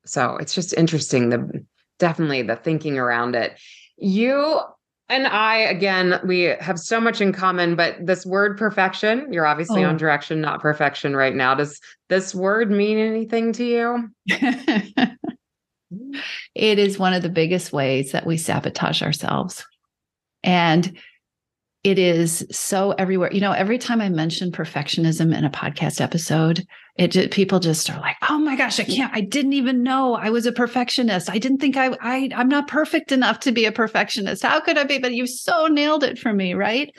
so 0.05 0.37
it's 0.39 0.53
just 0.55 0.75
interesting 0.75 1.29
the 1.29 1.65
definitely 2.01 2.43
the 2.43 2.57
thinking 2.57 2.99
around 2.99 3.37
it 3.37 3.61
you 3.97 4.61
and 5.09 5.27
I, 5.27 5.57
again, 5.57 6.21
we 6.25 6.43
have 6.61 6.79
so 6.79 7.01
much 7.01 7.21
in 7.21 7.33
common, 7.33 7.75
but 7.75 7.97
this 8.07 8.25
word 8.25 8.57
perfection, 8.57 9.33
you're 9.33 9.45
obviously 9.45 9.85
oh. 9.85 9.89
on 9.89 9.97
direction, 9.97 10.41
not 10.41 10.61
perfection 10.61 11.17
right 11.17 11.35
now. 11.35 11.53
Does 11.53 11.81
this 12.09 12.33
word 12.33 12.71
mean 12.71 12.97
anything 12.97 13.53
to 13.55 13.65
you? 13.65 14.09
it 16.55 16.79
is 16.79 16.97
one 16.97 17.13
of 17.13 17.25
the 17.25 17.29
biggest 17.29 17.73
ways 17.73 18.13
that 18.13 18.25
we 18.25 18.37
sabotage 18.37 19.03
ourselves. 19.03 19.67
And 20.43 20.97
it 21.83 21.99
is 21.99 22.47
so 22.51 22.93
everywhere. 22.93 23.33
You 23.33 23.41
know, 23.41 23.53
every 23.53 23.79
time 23.79 24.03
I 24.03 24.11
mention 24.11 24.53
perfectionism 24.53 25.35
in 25.37 25.45
a 25.45 25.51
podcast 25.51 26.01
episode, 26.01 26.67
it 26.97 27.31
people 27.31 27.59
just 27.59 27.89
are 27.89 27.99
like, 28.01 28.17
"Oh 28.29 28.39
my 28.39 28.55
gosh, 28.55 28.79
I 28.79 28.85
can't! 28.85 29.15
I 29.15 29.23
didn't 29.23 29.55
even 29.55 29.83
know 29.83 30.15
I 30.15 30.29
was 30.29 30.45
a 30.45 30.53
perfectionist. 30.53 31.31
I 31.31 31.39
didn't 31.39 31.59
think 31.59 31.79
I, 31.79 31.97
I 32.03 32.31
I'm 32.35 32.49
not 32.49 32.69
perfect 32.69 33.13
enough 33.13 33.41
to 33.41 33.53
be 33.53 33.65
a 33.65 33.73
perfectionist. 33.73 34.43
How 34.43 34.61
could 34.61 34.77
I 34.77 34.85
be?" 34.85 34.99
But 34.99 35.15
you 35.15 35.27
so 35.27 35.69
nailed 35.69 36.05
it 36.05 36.19
for 36.19 36.35
me, 36.35 36.53
right? 36.53 36.91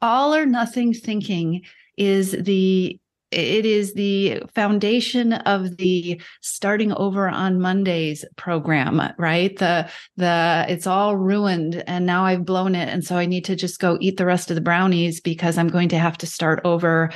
All 0.00 0.34
or 0.34 0.44
nothing 0.44 0.92
thinking 0.92 1.62
is 1.96 2.32
the 2.32 3.00
it 3.30 3.66
is 3.66 3.94
the 3.94 4.42
foundation 4.54 5.34
of 5.34 5.76
the 5.76 6.20
starting 6.40 6.92
over 6.94 7.28
on 7.28 7.60
mondays 7.60 8.24
program 8.36 9.02
right? 9.18 9.56
The 9.58 9.88
the 10.16 10.66
it's 10.68 10.86
all 10.86 11.16
ruined 11.16 11.82
and 11.86 12.06
now 12.06 12.24
i've 12.24 12.44
blown 12.44 12.74
it. 12.74 12.88
And 12.88 13.04
so 13.04 13.16
i 13.16 13.26
need 13.26 13.44
to 13.46 13.56
just 13.56 13.80
go 13.80 13.98
eat 14.00 14.16
the 14.16 14.26
rest 14.26 14.50
of 14.50 14.54
the 14.54 14.60
brownies 14.60 15.20
because 15.20 15.58
i'm 15.58 15.68
going 15.68 15.88
to 15.90 15.98
have 15.98 16.18
to 16.18 16.26
start 16.26 16.60
over 16.64 17.10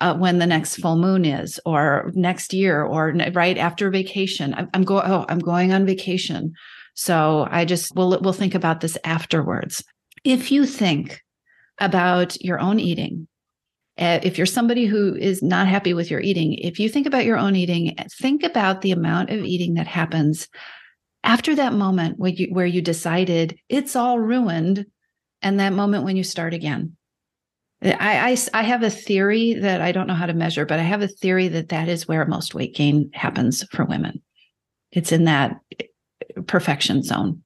uh, 0.00 0.14
when 0.14 0.38
the 0.38 0.46
next 0.46 0.76
full 0.76 0.96
moon 0.96 1.24
is 1.24 1.60
or 1.64 2.10
next 2.14 2.52
year 2.52 2.82
or 2.82 3.14
right 3.32 3.56
after 3.58 3.90
vacation. 3.90 4.54
I'm, 4.54 4.68
I'm 4.74 4.84
going 4.84 5.04
oh 5.06 5.24
i'm 5.28 5.38
going 5.38 5.72
on 5.72 5.86
vacation. 5.86 6.52
So 6.94 7.46
i 7.50 7.64
just 7.64 7.94
we'll 7.94 8.20
we'll 8.20 8.32
think 8.32 8.54
about 8.54 8.80
this 8.80 8.98
afterwards. 9.04 9.84
If 10.24 10.50
you 10.50 10.66
think 10.66 11.22
about 11.80 12.40
your 12.40 12.60
own 12.60 12.80
eating 12.80 13.28
uh, 13.96 14.20
if 14.22 14.36
you're 14.36 14.46
somebody 14.46 14.86
who 14.86 15.14
is 15.14 15.42
not 15.42 15.68
happy 15.68 15.94
with 15.94 16.10
your 16.10 16.20
eating, 16.20 16.54
if 16.54 16.80
you 16.80 16.88
think 16.88 17.06
about 17.06 17.24
your 17.24 17.38
own 17.38 17.54
eating, 17.54 17.94
think 18.20 18.42
about 18.42 18.80
the 18.80 18.90
amount 18.90 19.30
of 19.30 19.44
eating 19.44 19.74
that 19.74 19.86
happens 19.86 20.48
after 21.22 21.54
that 21.54 21.72
moment 21.72 22.18
where 22.18 22.32
you, 22.32 22.48
where 22.52 22.66
you 22.66 22.82
decided 22.82 23.58
it's 23.68 23.94
all 23.94 24.18
ruined 24.18 24.84
and 25.42 25.60
that 25.60 25.72
moment 25.72 26.04
when 26.04 26.16
you 26.16 26.24
start 26.24 26.54
again. 26.54 26.96
I, 27.82 28.32
I, 28.32 28.36
I 28.52 28.62
have 28.62 28.82
a 28.82 28.90
theory 28.90 29.54
that 29.54 29.80
I 29.80 29.92
don't 29.92 30.06
know 30.06 30.14
how 30.14 30.26
to 30.26 30.34
measure, 30.34 30.66
but 30.66 30.80
I 30.80 30.82
have 30.82 31.02
a 31.02 31.08
theory 31.08 31.48
that 31.48 31.68
that 31.68 31.88
is 31.88 32.08
where 32.08 32.24
most 32.26 32.54
weight 32.54 32.74
gain 32.74 33.10
happens 33.12 33.62
for 33.70 33.84
women. 33.84 34.22
It's 34.90 35.12
in 35.12 35.24
that 35.24 35.60
eh, 35.78 35.84
perfection 36.46 37.02
zone. 37.02 37.43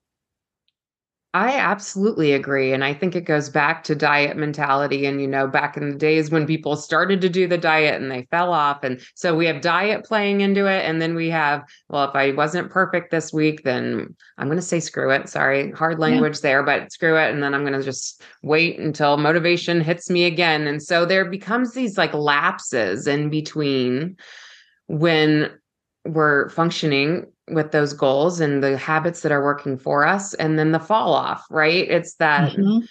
I 1.34 1.58
absolutely 1.58 2.32
agree. 2.32 2.72
And 2.72 2.82
I 2.82 2.94
think 2.94 3.14
it 3.14 3.26
goes 3.26 3.50
back 3.50 3.84
to 3.84 3.94
diet 3.94 4.38
mentality. 4.38 5.04
And, 5.04 5.20
you 5.20 5.26
know, 5.26 5.46
back 5.46 5.76
in 5.76 5.90
the 5.90 5.96
days 5.96 6.30
when 6.30 6.46
people 6.46 6.74
started 6.74 7.20
to 7.20 7.28
do 7.28 7.46
the 7.46 7.58
diet 7.58 8.00
and 8.00 8.10
they 8.10 8.26
fell 8.30 8.50
off. 8.50 8.82
And 8.82 8.98
so 9.14 9.36
we 9.36 9.44
have 9.44 9.60
diet 9.60 10.04
playing 10.04 10.40
into 10.40 10.64
it. 10.64 10.86
And 10.86 11.02
then 11.02 11.14
we 11.14 11.28
have, 11.28 11.64
well, 11.90 12.08
if 12.08 12.16
I 12.16 12.32
wasn't 12.32 12.70
perfect 12.70 13.10
this 13.10 13.30
week, 13.30 13.62
then 13.62 14.16
I'm 14.38 14.46
going 14.46 14.56
to 14.56 14.62
say 14.62 14.80
screw 14.80 15.10
it. 15.10 15.28
Sorry, 15.28 15.70
hard 15.72 15.98
language 15.98 16.36
yeah. 16.36 16.42
there, 16.42 16.62
but 16.62 16.92
screw 16.92 17.18
it. 17.18 17.30
And 17.30 17.42
then 17.42 17.54
I'm 17.54 17.62
going 17.62 17.78
to 17.78 17.84
just 17.84 18.22
wait 18.42 18.78
until 18.78 19.18
motivation 19.18 19.82
hits 19.82 20.08
me 20.08 20.24
again. 20.24 20.66
And 20.66 20.82
so 20.82 21.04
there 21.04 21.26
becomes 21.26 21.74
these 21.74 21.98
like 21.98 22.14
lapses 22.14 23.06
in 23.06 23.28
between 23.28 24.16
when 24.86 25.50
we're 26.06 26.48
functioning 26.48 27.26
with 27.50 27.72
those 27.72 27.92
goals 27.92 28.40
and 28.40 28.62
the 28.62 28.76
habits 28.76 29.20
that 29.20 29.32
are 29.32 29.42
working 29.42 29.78
for 29.78 30.06
us 30.06 30.34
and 30.34 30.58
then 30.58 30.72
the 30.72 30.80
fall 30.80 31.14
off 31.14 31.46
right? 31.50 31.88
It's 31.88 32.14
that 32.14 32.52
mm-hmm. 32.52 32.84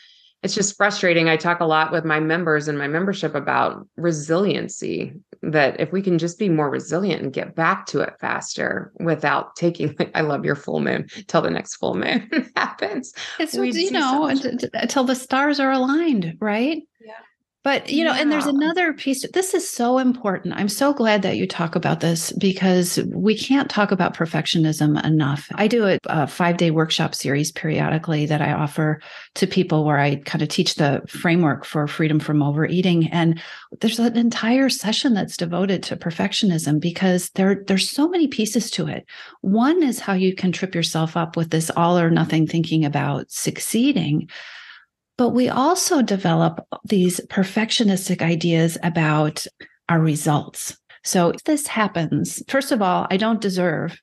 it's 0.43 0.55
just 0.55 0.77
frustrating. 0.77 1.29
I 1.29 1.37
talk 1.37 1.59
a 1.59 1.65
lot 1.65 1.91
with 1.91 2.05
my 2.05 2.19
members 2.19 2.67
and 2.67 2.77
my 2.77 2.87
membership 2.87 3.35
about 3.35 3.87
resiliency 3.95 5.13
that 5.43 5.79
if 5.79 5.91
we 5.91 6.01
can 6.01 6.17
just 6.17 6.39
be 6.39 6.49
more 6.49 6.69
resilient 6.69 7.21
and 7.21 7.33
get 7.33 7.55
back 7.55 7.85
to 7.87 8.01
it 8.01 8.13
faster 8.19 8.91
without 8.99 9.55
taking 9.55 9.95
i 10.15 10.21
love 10.21 10.43
your 10.43 10.55
full 10.55 10.79
moon 10.79 11.07
till 11.27 11.41
the 11.41 11.49
next 11.49 11.75
full 11.75 11.93
moon 11.93 12.27
happens 12.55 13.13
it's 13.39 13.53
you 13.53 13.91
know 13.91 14.25
until 14.25 15.03
the 15.03 15.15
stars 15.15 15.59
are 15.59 15.71
aligned 15.71 16.35
right? 16.39 16.81
Yeah 16.99 17.13
but, 17.67 17.89
you 17.89 18.05
know, 18.05 18.13
yeah. 18.13 18.21
and 18.21 18.31
there's 18.31 18.45
another 18.45 18.93
piece. 18.93 19.29
This 19.33 19.53
is 19.53 19.69
so 19.69 19.97
important. 19.97 20.53
I'm 20.55 20.69
so 20.69 20.93
glad 20.93 21.21
that 21.23 21.35
you 21.35 21.45
talk 21.45 21.75
about 21.75 21.99
this 21.99 22.31
because 22.31 22.97
we 23.13 23.37
can't 23.37 23.69
talk 23.69 23.91
about 23.91 24.15
perfectionism 24.15 25.03
enough. 25.03 25.49
I 25.53 25.67
do 25.67 25.85
a, 25.85 25.99
a 26.05 26.27
five 26.27 26.55
day 26.55 26.71
workshop 26.71 27.13
series 27.13 27.51
periodically 27.51 28.25
that 28.27 28.41
I 28.41 28.53
offer 28.53 29.01
to 29.35 29.47
people 29.47 29.83
where 29.83 29.97
I 29.99 30.15
kind 30.15 30.41
of 30.41 30.47
teach 30.47 30.75
the 30.75 31.01
framework 31.09 31.65
for 31.65 31.87
freedom 31.87 32.21
from 32.21 32.41
overeating. 32.41 33.09
And 33.11 33.41
there's 33.81 33.99
an 33.99 34.15
entire 34.15 34.69
session 34.69 35.13
that's 35.13 35.35
devoted 35.35 35.83
to 35.83 35.97
perfectionism 35.97 36.79
because 36.79 37.31
there, 37.31 37.65
there's 37.67 37.89
so 37.89 38.07
many 38.07 38.29
pieces 38.29 38.71
to 38.71 38.87
it. 38.87 39.05
One 39.41 39.83
is 39.83 39.99
how 39.99 40.13
you 40.13 40.33
can 40.33 40.53
trip 40.53 40.73
yourself 40.73 41.17
up 41.17 41.35
with 41.35 41.49
this 41.49 41.69
all 41.71 41.99
or 41.99 42.09
nothing 42.09 42.47
thinking 42.47 42.85
about 42.85 43.29
succeeding. 43.29 44.29
But 45.17 45.29
we 45.29 45.49
also 45.49 46.01
develop 46.01 46.65
these 46.85 47.19
perfectionistic 47.27 48.21
ideas 48.21 48.77
about 48.83 49.45
our 49.89 49.99
results. 49.99 50.77
So 51.03 51.29
if 51.29 51.43
this 51.43 51.67
happens, 51.67 52.43
first 52.47 52.71
of 52.71 52.81
all, 52.81 53.07
I 53.09 53.17
don't 53.17 53.41
deserve 53.41 53.97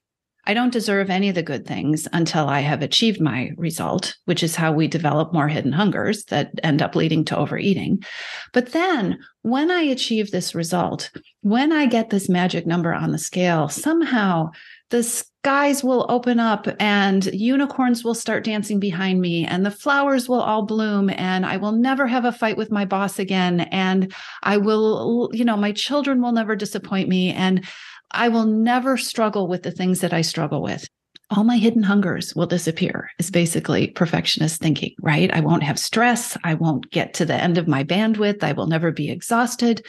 I 0.46 0.54
don't 0.54 0.72
deserve 0.72 1.08
any 1.08 1.28
of 1.28 1.34
the 1.34 1.42
good 1.42 1.66
things 1.66 2.06
until 2.12 2.48
I 2.48 2.60
have 2.60 2.82
achieved 2.82 3.20
my 3.20 3.52
result, 3.56 4.14
which 4.26 4.42
is 4.42 4.56
how 4.56 4.72
we 4.72 4.86
develop 4.88 5.32
more 5.32 5.48
hidden 5.48 5.72
hungers 5.72 6.24
that 6.24 6.50
end 6.62 6.82
up 6.82 6.94
leading 6.94 7.24
to 7.26 7.36
overeating. 7.36 8.04
But 8.52 8.72
then 8.72 9.18
when 9.42 9.70
I 9.70 9.80
achieve 9.82 10.30
this 10.30 10.54
result, 10.54 11.10
when 11.40 11.72
I 11.72 11.86
get 11.86 12.10
this 12.10 12.28
magic 12.28 12.66
number 12.66 12.92
on 12.92 13.10
the 13.10 13.18
scale, 13.18 13.68
somehow 13.68 14.50
the 14.94 15.02
skies 15.02 15.82
will 15.82 16.06
open 16.08 16.38
up 16.38 16.68
and 16.78 17.24
unicorns 17.34 18.04
will 18.04 18.14
start 18.14 18.44
dancing 18.44 18.78
behind 18.78 19.20
me 19.20 19.44
and 19.44 19.66
the 19.66 19.70
flowers 19.72 20.28
will 20.28 20.40
all 20.40 20.62
bloom 20.62 21.10
and 21.10 21.44
I 21.44 21.56
will 21.56 21.72
never 21.72 22.06
have 22.06 22.24
a 22.24 22.30
fight 22.30 22.56
with 22.56 22.70
my 22.70 22.84
boss 22.84 23.18
again. 23.18 23.62
And 23.72 24.14
I 24.44 24.56
will 24.56 25.30
you 25.32 25.44
know 25.44 25.56
my 25.56 25.72
children 25.72 26.22
will 26.22 26.30
never 26.30 26.54
disappoint 26.54 27.08
me 27.08 27.32
and 27.32 27.66
I 28.12 28.28
will 28.28 28.44
never 28.44 28.96
struggle 28.96 29.48
with 29.48 29.64
the 29.64 29.72
things 29.72 29.98
that 29.98 30.12
I 30.12 30.20
struggle 30.20 30.62
with. 30.62 30.86
All 31.28 31.42
my 31.42 31.56
hidden 31.56 31.82
hungers 31.82 32.32
will 32.36 32.46
disappear 32.46 33.10
is 33.18 33.32
basically 33.32 33.88
perfectionist 33.88 34.60
thinking 34.60 34.94
right? 35.02 35.28
I 35.34 35.40
won't 35.40 35.64
have 35.64 35.80
stress. 35.80 36.38
I 36.44 36.54
won't 36.54 36.88
get 36.92 37.14
to 37.14 37.24
the 37.24 37.34
end 37.34 37.58
of 37.58 37.66
my 37.66 37.82
bandwidth. 37.82 38.44
I 38.44 38.52
will 38.52 38.68
never 38.68 38.92
be 38.92 39.10
exhausted. 39.10 39.84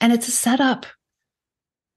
And 0.00 0.14
it's 0.14 0.28
a 0.28 0.30
setup 0.30 0.86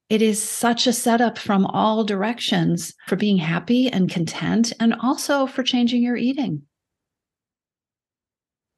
it 0.09 0.21
is 0.21 0.41
such 0.41 0.87
a 0.87 0.93
setup 0.93 1.37
from 1.37 1.65
all 1.65 2.03
directions 2.03 2.93
for 3.07 3.15
being 3.15 3.37
happy 3.37 3.89
and 3.89 4.09
content 4.09 4.71
and 4.79 4.95
also 5.01 5.45
for 5.45 5.63
changing 5.63 6.01
your 6.01 6.15
eating. 6.15 6.63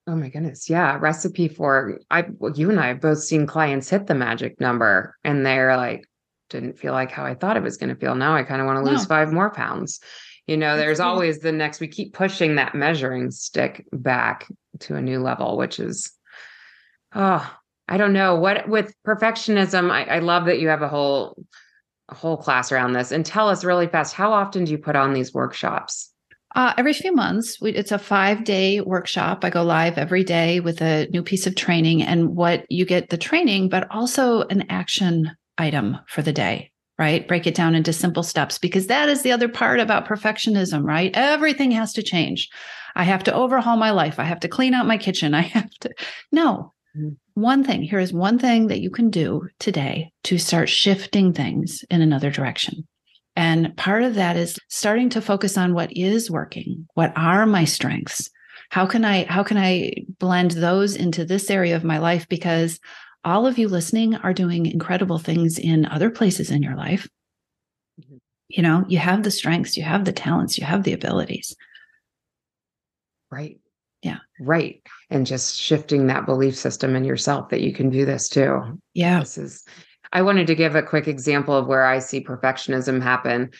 Oh 0.07 0.15
my 0.15 0.29
goodness. 0.29 0.69
Yeah. 0.69 0.97
Recipe 0.99 1.47
for 1.47 1.99
I 2.09 2.25
well, 2.39 2.53
you 2.53 2.71
and 2.71 2.79
I 2.79 2.87
have 2.87 3.01
both 3.01 3.19
seen 3.19 3.45
clients 3.45 3.89
hit 3.89 4.07
the 4.07 4.15
magic 4.15 4.59
number 4.59 5.15
and 5.23 5.45
they're 5.45 5.77
like, 5.77 6.05
didn't 6.49 6.79
feel 6.79 6.93
like 6.93 7.11
how 7.11 7.23
I 7.25 7.35
thought 7.35 7.57
it 7.57 7.63
was 7.63 7.77
going 7.77 7.93
to 7.93 7.99
feel. 7.99 8.15
Now 8.15 8.35
I 8.35 8.41
kind 8.41 8.59
of 8.59 8.65
want 8.65 8.83
to 8.83 8.91
lose 8.91 9.03
no. 9.03 9.07
five 9.07 9.31
more 9.31 9.51
pounds. 9.51 9.99
You 10.47 10.57
know, 10.57 10.77
there's 10.77 10.99
always 10.99 11.37
the 11.39 11.51
next, 11.51 11.79
we 11.79 11.87
keep 11.87 12.13
pushing 12.13 12.55
that 12.55 12.73
measuring 12.73 13.29
stick 13.29 13.85
back 13.93 14.47
to 14.79 14.95
a 14.95 15.01
new 15.01 15.19
level, 15.19 15.57
which 15.57 15.79
is 15.79 16.11
oh, 17.13 17.55
I 17.89 17.97
don't 17.97 18.13
know 18.13 18.35
what 18.35 18.69
with 18.69 18.93
perfectionism. 19.05 19.91
I, 19.91 20.03
I 20.03 20.19
love 20.19 20.45
that 20.45 20.59
you 20.59 20.67
have 20.69 20.83
a 20.83 20.87
whole 20.87 21.43
a 22.07 22.15
whole 22.15 22.37
class 22.37 22.71
around 22.71 22.93
this. 22.93 23.11
And 23.11 23.25
tell 23.25 23.49
us 23.49 23.63
really 23.63 23.87
fast, 23.87 24.13
how 24.13 24.31
often 24.31 24.63
do 24.63 24.71
you 24.71 24.77
put 24.77 24.95
on 24.95 25.13
these 25.13 25.33
workshops? 25.33 26.11
Uh, 26.55 26.73
every 26.77 26.93
few 26.93 27.13
months. 27.13 27.61
We, 27.61 27.71
it's 27.71 27.91
a 27.91 27.99
five 27.99 28.43
day 28.43 28.81
workshop. 28.81 29.43
I 29.43 29.49
go 29.49 29.63
live 29.63 29.97
every 29.97 30.23
day 30.23 30.59
with 30.59 30.81
a 30.81 31.07
new 31.11 31.21
piece 31.21 31.45
of 31.45 31.55
training 31.55 32.01
and 32.01 32.35
what 32.35 32.65
you 32.69 32.85
get 32.85 33.09
the 33.09 33.17
training, 33.17 33.69
but 33.69 33.89
also 33.91 34.41
an 34.43 34.65
action 34.69 35.31
item 35.59 35.97
for 36.07 36.23
the 36.23 36.33
day, 36.33 36.71
right? 36.97 37.27
Break 37.27 37.45
it 37.45 37.53
down 37.53 37.75
into 37.75 37.93
simple 37.93 38.23
steps 38.23 38.57
because 38.57 38.87
that 38.87 39.09
is 39.09 39.21
the 39.21 39.31
other 39.31 39.47
part 39.47 39.79
about 39.79 40.07
perfectionism, 40.07 40.83
right? 40.83 41.11
Everything 41.13 41.69
has 41.71 41.93
to 41.93 42.03
change. 42.03 42.49
I 42.95 43.03
have 43.03 43.23
to 43.25 43.33
overhaul 43.33 43.77
my 43.77 43.91
life. 43.91 44.19
I 44.19 44.23
have 44.23 44.39
to 44.39 44.47
clean 44.47 44.73
out 44.73 44.87
my 44.87 44.97
kitchen. 44.97 45.35
I 45.35 45.41
have 45.41 45.69
to, 45.81 45.93
no, 46.31 46.73
mm 46.97 47.15
one 47.41 47.63
thing 47.63 47.83
here 47.83 47.99
is 47.99 48.13
one 48.13 48.39
thing 48.39 48.67
that 48.67 48.81
you 48.81 48.89
can 48.89 49.09
do 49.09 49.47
today 49.59 50.11
to 50.23 50.37
start 50.37 50.69
shifting 50.69 51.33
things 51.33 51.83
in 51.89 52.01
another 52.01 52.31
direction. 52.31 52.87
And 53.35 53.75
part 53.77 54.03
of 54.03 54.15
that 54.15 54.35
is 54.35 54.59
starting 54.67 55.09
to 55.11 55.21
focus 55.21 55.57
on 55.57 55.73
what 55.73 55.95
is 55.95 56.29
working. 56.29 56.87
What 56.95 57.13
are 57.15 57.45
my 57.45 57.65
strengths? 57.65 58.29
How 58.69 58.85
can 58.85 59.05
I 59.05 59.25
how 59.25 59.43
can 59.43 59.57
I 59.57 59.93
blend 60.19 60.51
those 60.51 60.95
into 60.95 61.25
this 61.25 61.49
area 61.49 61.75
of 61.75 61.83
my 61.83 61.97
life 61.97 62.27
because 62.29 62.79
all 63.23 63.45
of 63.45 63.57
you 63.57 63.67
listening 63.67 64.15
are 64.15 64.33
doing 64.33 64.65
incredible 64.65 65.19
things 65.19 65.57
in 65.57 65.85
other 65.85 66.09
places 66.09 66.51
in 66.51 66.63
your 66.63 66.75
life. 66.75 67.07
Mm-hmm. 67.99 68.17
You 68.47 68.63
know, 68.63 68.85
you 68.87 68.97
have 68.97 69.23
the 69.23 69.31
strengths, 69.31 69.75
you 69.77 69.83
have 69.83 70.05
the 70.05 70.13
talents, 70.13 70.57
you 70.57 70.65
have 70.65 70.83
the 70.83 70.93
abilities. 70.93 71.55
Right. 73.31 73.59
Yeah. 74.01 74.19
Right. 74.39 74.81
And 75.09 75.25
just 75.25 75.57
shifting 75.57 76.07
that 76.07 76.25
belief 76.25 76.55
system 76.55 76.95
in 76.95 77.03
yourself 77.03 77.49
that 77.49 77.61
you 77.61 77.73
can 77.73 77.89
do 77.89 78.05
this 78.05 78.29
too. 78.29 78.79
Yeah. 78.93 79.19
This 79.19 79.37
is, 79.37 79.65
I 80.11 80.21
wanted 80.21 80.47
to 80.47 80.55
give 80.55 80.75
a 80.75 80.81
quick 80.81 81.07
example 81.07 81.55
of 81.55 81.67
where 81.67 81.85
I 81.85 81.99
see 81.99 82.23
perfectionism 82.23 83.01
happen. 83.01 83.51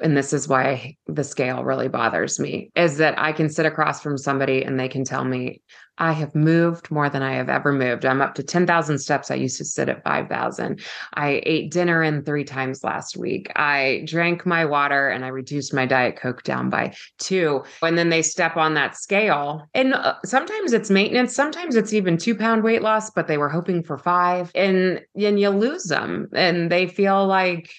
And 0.00 0.16
this 0.16 0.32
is 0.32 0.48
why 0.48 0.96
the 1.06 1.24
scale 1.24 1.64
really 1.64 1.88
bothers 1.88 2.38
me, 2.38 2.70
is 2.74 2.98
that 2.98 3.18
I 3.18 3.32
can 3.32 3.48
sit 3.48 3.66
across 3.66 4.02
from 4.02 4.18
somebody 4.18 4.62
and 4.62 4.78
they 4.78 4.88
can 4.88 5.04
tell 5.04 5.24
me, 5.24 5.62
I 5.98 6.12
have 6.12 6.34
moved 6.34 6.90
more 6.90 7.08
than 7.08 7.22
I 7.22 7.34
have 7.34 7.48
ever 7.48 7.72
moved. 7.72 8.04
I'm 8.04 8.20
up 8.20 8.34
to 8.34 8.42
10,000 8.42 8.98
steps. 8.98 9.30
I 9.30 9.36
used 9.36 9.56
to 9.58 9.64
sit 9.64 9.88
at 9.88 10.04
5,000. 10.04 10.80
I 11.14 11.40
ate 11.44 11.70
dinner 11.70 12.02
in 12.02 12.22
three 12.22 12.44
times 12.44 12.84
last 12.84 13.16
week. 13.16 13.50
I 13.56 14.02
drank 14.06 14.44
my 14.44 14.64
water 14.64 15.08
and 15.08 15.24
I 15.24 15.28
reduced 15.28 15.72
my 15.72 15.86
Diet 15.86 16.16
Coke 16.16 16.42
down 16.42 16.68
by 16.68 16.94
two. 17.18 17.64
And 17.82 17.96
then 17.96 18.10
they 18.10 18.22
step 18.22 18.56
on 18.56 18.74
that 18.74 18.96
scale. 18.96 19.66
And 19.72 19.94
uh, 19.94 20.16
sometimes 20.24 20.72
it's 20.72 20.90
maintenance, 20.90 21.34
sometimes 21.34 21.76
it's 21.76 21.92
even 21.94 22.18
two 22.18 22.34
pound 22.34 22.62
weight 22.62 22.82
loss, 22.82 23.10
but 23.10 23.26
they 23.26 23.38
were 23.38 23.48
hoping 23.48 23.82
for 23.82 23.96
five. 23.96 24.50
And, 24.54 25.00
and 25.14 25.40
you 25.40 25.48
lose 25.48 25.84
them 25.84 26.28
and 26.34 26.70
they 26.70 26.86
feel 26.86 27.26
like, 27.26 27.72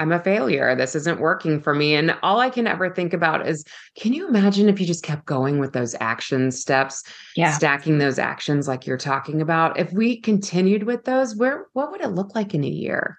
I'm 0.00 0.12
a 0.12 0.18
failure. 0.18 0.74
This 0.74 0.94
isn't 0.94 1.20
working 1.20 1.60
for 1.60 1.74
me. 1.74 1.94
And 1.94 2.16
all 2.22 2.40
I 2.40 2.48
can 2.48 2.66
ever 2.66 2.88
think 2.88 3.12
about 3.12 3.46
is 3.46 3.64
can 3.98 4.14
you 4.14 4.26
imagine 4.26 4.68
if 4.70 4.80
you 4.80 4.86
just 4.86 5.04
kept 5.04 5.26
going 5.26 5.58
with 5.58 5.74
those 5.74 5.94
action 6.00 6.50
steps, 6.50 7.04
yeah. 7.36 7.52
stacking 7.52 7.98
those 7.98 8.18
actions 8.18 8.66
like 8.66 8.86
you're 8.86 8.96
talking 8.96 9.42
about? 9.42 9.78
If 9.78 9.92
we 9.92 10.18
continued 10.18 10.84
with 10.84 11.04
those, 11.04 11.36
where 11.36 11.66
what 11.74 11.90
would 11.90 12.00
it 12.00 12.08
look 12.08 12.34
like 12.34 12.54
in 12.54 12.64
a 12.64 12.68
year? 12.68 13.18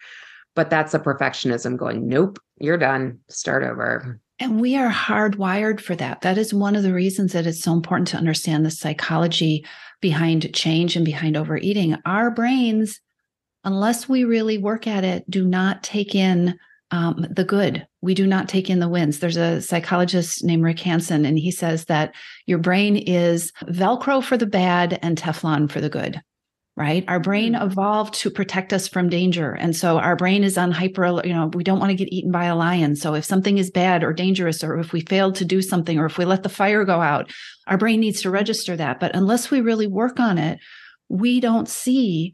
But 0.56 0.72
that's 0.72 0.96
a 0.96 1.00
perfectionism 1.00 1.78
going, 1.78 2.08
nope, 2.08 2.40
you're 2.58 2.80
done. 2.80 3.20
Start 3.30 3.64
over. 3.64 4.20
And 4.40 4.60
we 4.60 4.76
are 4.76 4.92
hardwired 4.92 5.80
for 5.80 5.96
that. 5.98 6.22
That 6.22 6.40
is 6.40 6.52
one 6.52 6.76
of 6.76 6.82
the 6.82 6.96
reasons 6.96 7.34
that 7.34 7.46
it's 7.46 7.62
so 7.62 7.74
important 7.74 8.08
to 8.08 8.18
understand 8.18 8.66
the 8.66 8.72
psychology 8.72 9.64
behind 10.02 10.52
change 10.56 10.96
and 10.96 11.06
behind 11.06 11.38
overeating. 11.38 11.96
Our 12.08 12.32
brains, 12.32 13.00
unless 13.64 14.10
we 14.10 14.24
really 14.24 14.58
work 14.58 14.88
at 14.88 15.04
it, 15.04 15.30
do 15.30 15.46
not 15.46 15.84
take 15.84 16.16
in 16.16 16.58
um, 16.92 17.26
the 17.30 17.46
good. 17.46 17.88
We 18.02 18.14
do 18.14 18.28
not 18.28 18.50
take 18.50 18.70
in 18.70 18.80
the 18.80 18.90
wins. 18.90 19.20
There's 19.20 19.38
a 19.38 19.62
psychologist 19.62 20.44
named 20.44 20.64
Rick 20.64 20.80
Hanson, 20.80 21.26
and 21.26 21.40
he 21.40 21.52
says 21.52 21.86
that 21.86 22.14
your 22.46 22.60
brain 22.60 22.98
is 22.98 23.52
Velcro 23.64 24.24
for 24.24 24.38
the 24.38 24.46
bad 24.46 25.00
and 25.02 25.18
Teflon 25.18 25.72
for 25.72 25.82
the 25.82 25.90
good. 25.90 26.22
Right. 26.78 27.04
Our 27.10 27.20
brain 27.20 27.54
mm-hmm. 27.54 27.70
evolved 27.70 28.14
to 28.16 28.32
protect 28.32 28.72
us 28.72 28.88
from 28.88 29.10
danger. 29.10 29.52
And 29.52 29.76
so 29.76 30.00
our 30.00 30.16
brain 30.16 30.44
is 30.44 30.58
on 30.58 30.72
hyper, 30.72 31.22
you 31.26 31.34
know, 31.34 31.48
we 31.54 31.66
don't 31.66 31.80
want 31.80 31.90
to 31.90 31.98
get 31.98 32.12
eaten 32.14 32.32
by 32.32 32.46
a 32.46 32.56
lion. 32.56 32.96
So 32.96 33.14
if 33.14 33.26
something 33.26 33.58
is 33.58 33.70
bad 33.70 34.06
or 34.06 34.14
dangerous, 34.14 34.64
or 34.64 34.80
if 34.80 34.94
we 34.94 35.02
failed 35.02 35.36
to 35.36 35.46
do 35.46 35.62
something, 35.62 36.00
or 36.00 36.06
if 36.06 36.18
we 36.18 36.24
let 36.24 36.44
the 36.44 36.50
fire 36.50 36.86
go 36.86 37.02
out, 37.02 37.30
our 37.68 37.78
brain 37.78 38.00
needs 38.00 38.22
to 38.22 38.32
register 38.32 38.78
that. 38.78 39.02
But 39.02 39.14
unless 39.16 39.52
we 39.52 39.60
really 39.60 39.86
work 39.86 40.20
on 40.20 40.38
it, 40.38 40.60
we 41.10 41.42
don't 41.42 41.68
see 41.68 42.34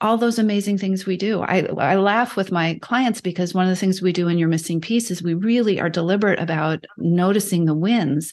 all 0.00 0.18
those 0.18 0.38
amazing 0.38 0.78
things 0.78 1.06
we 1.06 1.16
do. 1.16 1.40
I, 1.40 1.66
I 1.78 1.96
laugh 1.96 2.36
with 2.36 2.52
my 2.52 2.78
clients 2.82 3.20
because 3.20 3.54
one 3.54 3.64
of 3.64 3.70
the 3.70 3.76
things 3.76 4.02
we 4.02 4.12
do 4.12 4.28
in 4.28 4.38
Your 4.38 4.48
Missing 4.48 4.82
Piece 4.82 5.10
is 5.10 5.22
we 5.22 5.34
really 5.34 5.80
are 5.80 5.88
deliberate 5.88 6.38
about 6.38 6.84
noticing 6.98 7.64
the 7.64 7.74
wins. 7.74 8.32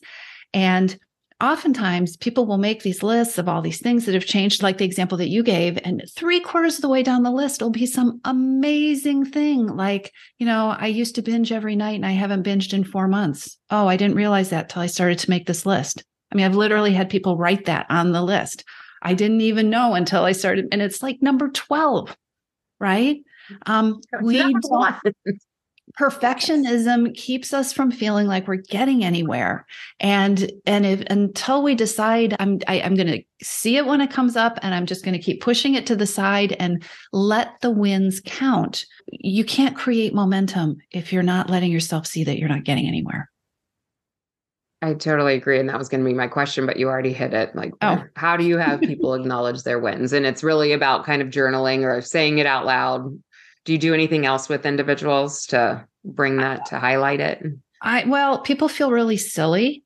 And 0.53 0.97
oftentimes 1.41 2.17
people 2.17 2.45
will 2.45 2.57
make 2.57 2.83
these 2.83 3.01
lists 3.01 3.37
of 3.37 3.47
all 3.47 3.61
these 3.61 3.81
things 3.81 4.05
that 4.05 4.13
have 4.13 4.25
changed, 4.25 4.61
like 4.61 4.77
the 4.77 4.85
example 4.85 5.17
that 5.17 5.29
you 5.29 5.41
gave, 5.41 5.79
and 5.83 6.03
three 6.15 6.39
quarters 6.39 6.75
of 6.75 6.81
the 6.81 6.89
way 6.89 7.01
down 7.01 7.23
the 7.23 7.31
list 7.31 7.61
will 7.61 7.69
be 7.69 7.85
some 7.85 8.19
amazing 8.25 9.25
thing. 9.25 9.67
Like, 9.67 10.11
you 10.39 10.45
know, 10.45 10.75
I 10.77 10.87
used 10.87 11.15
to 11.15 11.21
binge 11.21 11.51
every 11.51 11.75
night 11.75 11.95
and 11.95 12.05
I 12.05 12.11
haven't 12.11 12.45
binged 12.45 12.73
in 12.73 12.83
four 12.83 13.07
months. 13.07 13.57
Oh, 13.69 13.87
I 13.87 13.97
didn't 13.97 14.17
realize 14.17 14.49
that 14.49 14.69
till 14.69 14.81
I 14.81 14.87
started 14.87 15.19
to 15.19 15.29
make 15.29 15.45
this 15.45 15.65
list. 15.65 16.03
I 16.31 16.35
mean, 16.35 16.45
I've 16.45 16.55
literally 16.55 16.93
had 16.93 17.09
people 17.09 17.37
write 17.37 17.65
that 17.65 17.85
on 17.89 18.11
the 18.11 18.23
list. 18.23 18.63
I 19.03 19.13
didn't 19.13 19.41
even 19.41 19.69
know 19.69 19.93
until 19.93 20.23
I 20.23 20.31
started. 20.31 20.67
And 20.71 20.81
it's 20.81 21.03
like 21.03 21.21
number 21.21 21.49
12, 21.49 22.15
right? 22.79 23.17
Um, 23.65 23.99
we 24.21 24.41
perfectionism 25.99 27.13
keeps 27.13 27.53
us 27.53 27.71
from 27.71 27.91
feeling 27.91 28.25
like 28.25 28.47
we're 28.47 28.55
getting 28.55 29.03
anywhere 29.03 29.65
and 29.99 30.51
and 30.65 30.85
if 30.85 31.01
until 31.09 31.61
we 31.61 31.75
decide 31.75 32.35
i'm 32.39 32.59
I, 32.67 32.77
am 32.77 32.81
i 32.83 32.85
am 32.85 32.95
going 32.95 33.07
to 33.07 33.23
see 33.45 33.77
it 33.77 33.85
when 33.85 34.01
it 34.01 34.09
comes 34.09 34.35
up 34.35 34.57
and 34.63 34.73
i'm 34.73 34.87
just 34.87 35.05
going 35.05 35.13
to 35.13 35.21
keep 35.21 35.41
pushing 35.41 35.75
it 35.75 35.85
to 35.87 35.95
the 35.95 36.07
side 36.07 36.55
and 36.59 36.83
let 37.11 37.59
the 37.61 37.69
wins 37.69 38.21
count 38.25 38.85
you 39.07 39.43
can't 39.43 39.75
create 39.75 40.15
momentum 40.15 40.77
if 40.91 41.13
you're 41.13 41.21
not 41.21 41.49
letting 41.49 41.71
yourself 41.71 42.07
see 42.07 42.23
that 42.23 42.39
you're 42.39 42.49
not 42.49 42.63
getting 42.63 42.87
anywhere 42.87 43.29
I 44.83 44.93
totally 44.93 45.35
agree. 45.35 45.59
And 45.59 45.69
that 45.69 45.77
was 45.77 45.87
going 45.87 46.03
to 46.03 46.05
be 46.09 46.13
my 46.13 46.27
question, 46.27 46.65
but 46.65 46.75
you 46.75 46.89
already 46.89 47.13
hit 47.13 47.33
it. 47.33 47.55
Like, 47.55 47.73
oh. 47.81 48.03
how 48.17 48.35
do 48.35 48.43
you 48.43 48.57
have 48.57 48.81
people 48.81 49.13
acknowledge 49.13 49.63
their 49.63 49.79
wins? 49.79 50.11
And 50.11 50.25
it's 50.25 50.43
really 50.43 50.73
about 50.73 51.05
kind 51.05 51.21
of 51.21 51.29
journaling 51.29 51.83
or 51.83 52.01
saying 52.01 52.39
it 52.39 52.45
out 52.45 52.65
loud. 52.65 53.17
Do 53.63 53.71
you 53.71 53.79
do 53.79 53.93
anything 53.93 54.25
else 54.25 54.49
with 54.49 54.65
individuals 54.65 55.45
to 55.47 55.87
bring 56.03 56.35
that 56.37 56.65
to 56.65 56.79
highlight 56.79 57.21
it? 57.21 57.41
I, 57.81 58.03
well, 58.05 58.39
people 58.39 58.67
feel 58.67 58.91
really 58.91 59.15
silly, 59.15 59.83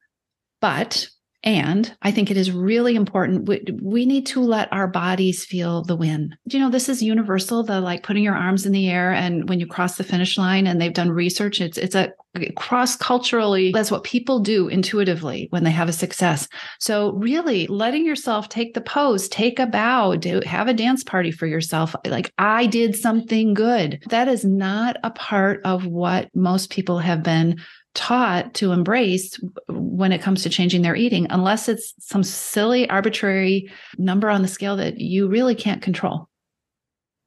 but 0.62 1.08
and 1.48 1.96
I 2.02 2.12
think 2.12 2.30
it 2.30 2.36
is 2.36 2.52
really 2.52 2.98
important. 2.98 3.48
We, 3.48 3.66
we, 3.82 4.06
need 4.06 4.26
to 4.28 4.42
let 4.42 4.72
our 4.74 4.86
bodies 4.86 5.46
feel 5.46 5.82
the 5.82 5.96
win. 5.96 6.36
You 6.44 6.60
know 6.60 6.70
this 6.70 6.90
is 6.90 7.02
universal? 7.02 7.64
The 7.64 7.80
like 7.80 8.04
putting 8.04 8.22
your 8.22 8.36
arms 8.36 8.66
in 8.66 8.74
the 8.74 8.90
air 8.90 9.14
and 9.14 9.48
when 9.48 9.62
you 9.62 9.66
cross 9.66 9.96
the 9.96 10.04
finish 10.04 10.38
line, 10.38 10.68
and 10.68 10.82
they've 10.82 10.94
done 10.94 11.10
research. 11.10 11.62
It's 11.62 11.78
it's 11.78 11.96
a 11.96 12.12
cross 12.58 12.98
culturally. 12.98 13.72
That's 13.72 13.92
what 13.92 14.04
people 14.04 14.42
do 14.42 14.68
intuitively 14.68 15.48
when 15.50 15.64
they 15.64 15.72
have 15.72 15.88
a 15.88 15.94
success. 15.94 16.50
So 16.82 17.14
really, 17.14 17.66
letting 17.68 18.06
yourself 18.06 18.50
take 18.50 18.74
the 18.74 18.82
pose, 18.82 19.30
take 19.30 19.58
a 19.58 19.68
bow, 19.68 20.18
do 20.18 20.42
have 20.46 20.68
a 20.68 20.74
dance 20.74 21.06
party 21.06 21.32
for 21.32 21.48
yourself. 21.48 21.96
Like 22.06 22.30
I 22.38 22.66
did 22.66 22.98
something 22.98 23.54
good. 23.54 24.04
That 24.10 24.28
is 24.28 24.44
not 24.44 24.98
a 25.02 25.12
part 25.12 25.62
of 25.64 25.86
what 25.86 26.30
most 26.36 26.72
people 26.72 27.00
have 27.00 27.24
been 27.24 27.62
taught 27.98 28.54
to 28.54 28.72
embrace 28.72 29.40
when 29.68 30.12
it 30.12 30.22
comes 30.22 30.44
to 30.44 30.50
changing 30.50 30.84
their 30.84 30.96
eating, 30.96 31.26
unless 31.32 31.68
it's 31.68 31.96
some 32.00 32.24
silly, 32.24 32.88
arbitrary 32.90 33.70
number 33.98 34.30
on 34.30 34.44
the 34.44 34.48
scale 34.48 34.78
that 34.78 35.00
you 35.00 35.28
really 35.28 35.56
can't 35.56 35.82
control. 35.82 36.30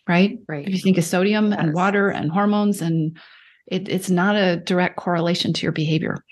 Right? 0.09 0.38
Right. 0.48 0.66
If 0.66 0.72
you 0.72 0.78
think 0.78 0.96
of 0.96 1.04
sodium 1.04 1.50
yes. 1.50 1.59
and 1.61 1.74
water 1.74 2.09
and 2.09 2.30
hormones, 2.30 2.80
and 2.80 3.18
it, 3.66 3.88
it's 3.88 4.11
not 4.11 4.37
a 4.37 4.56
direct 4.59 4.96
correlation 4.96 5.52
to 5.52 5.62
your 5.62 5.72
behavior. 5.72 6.24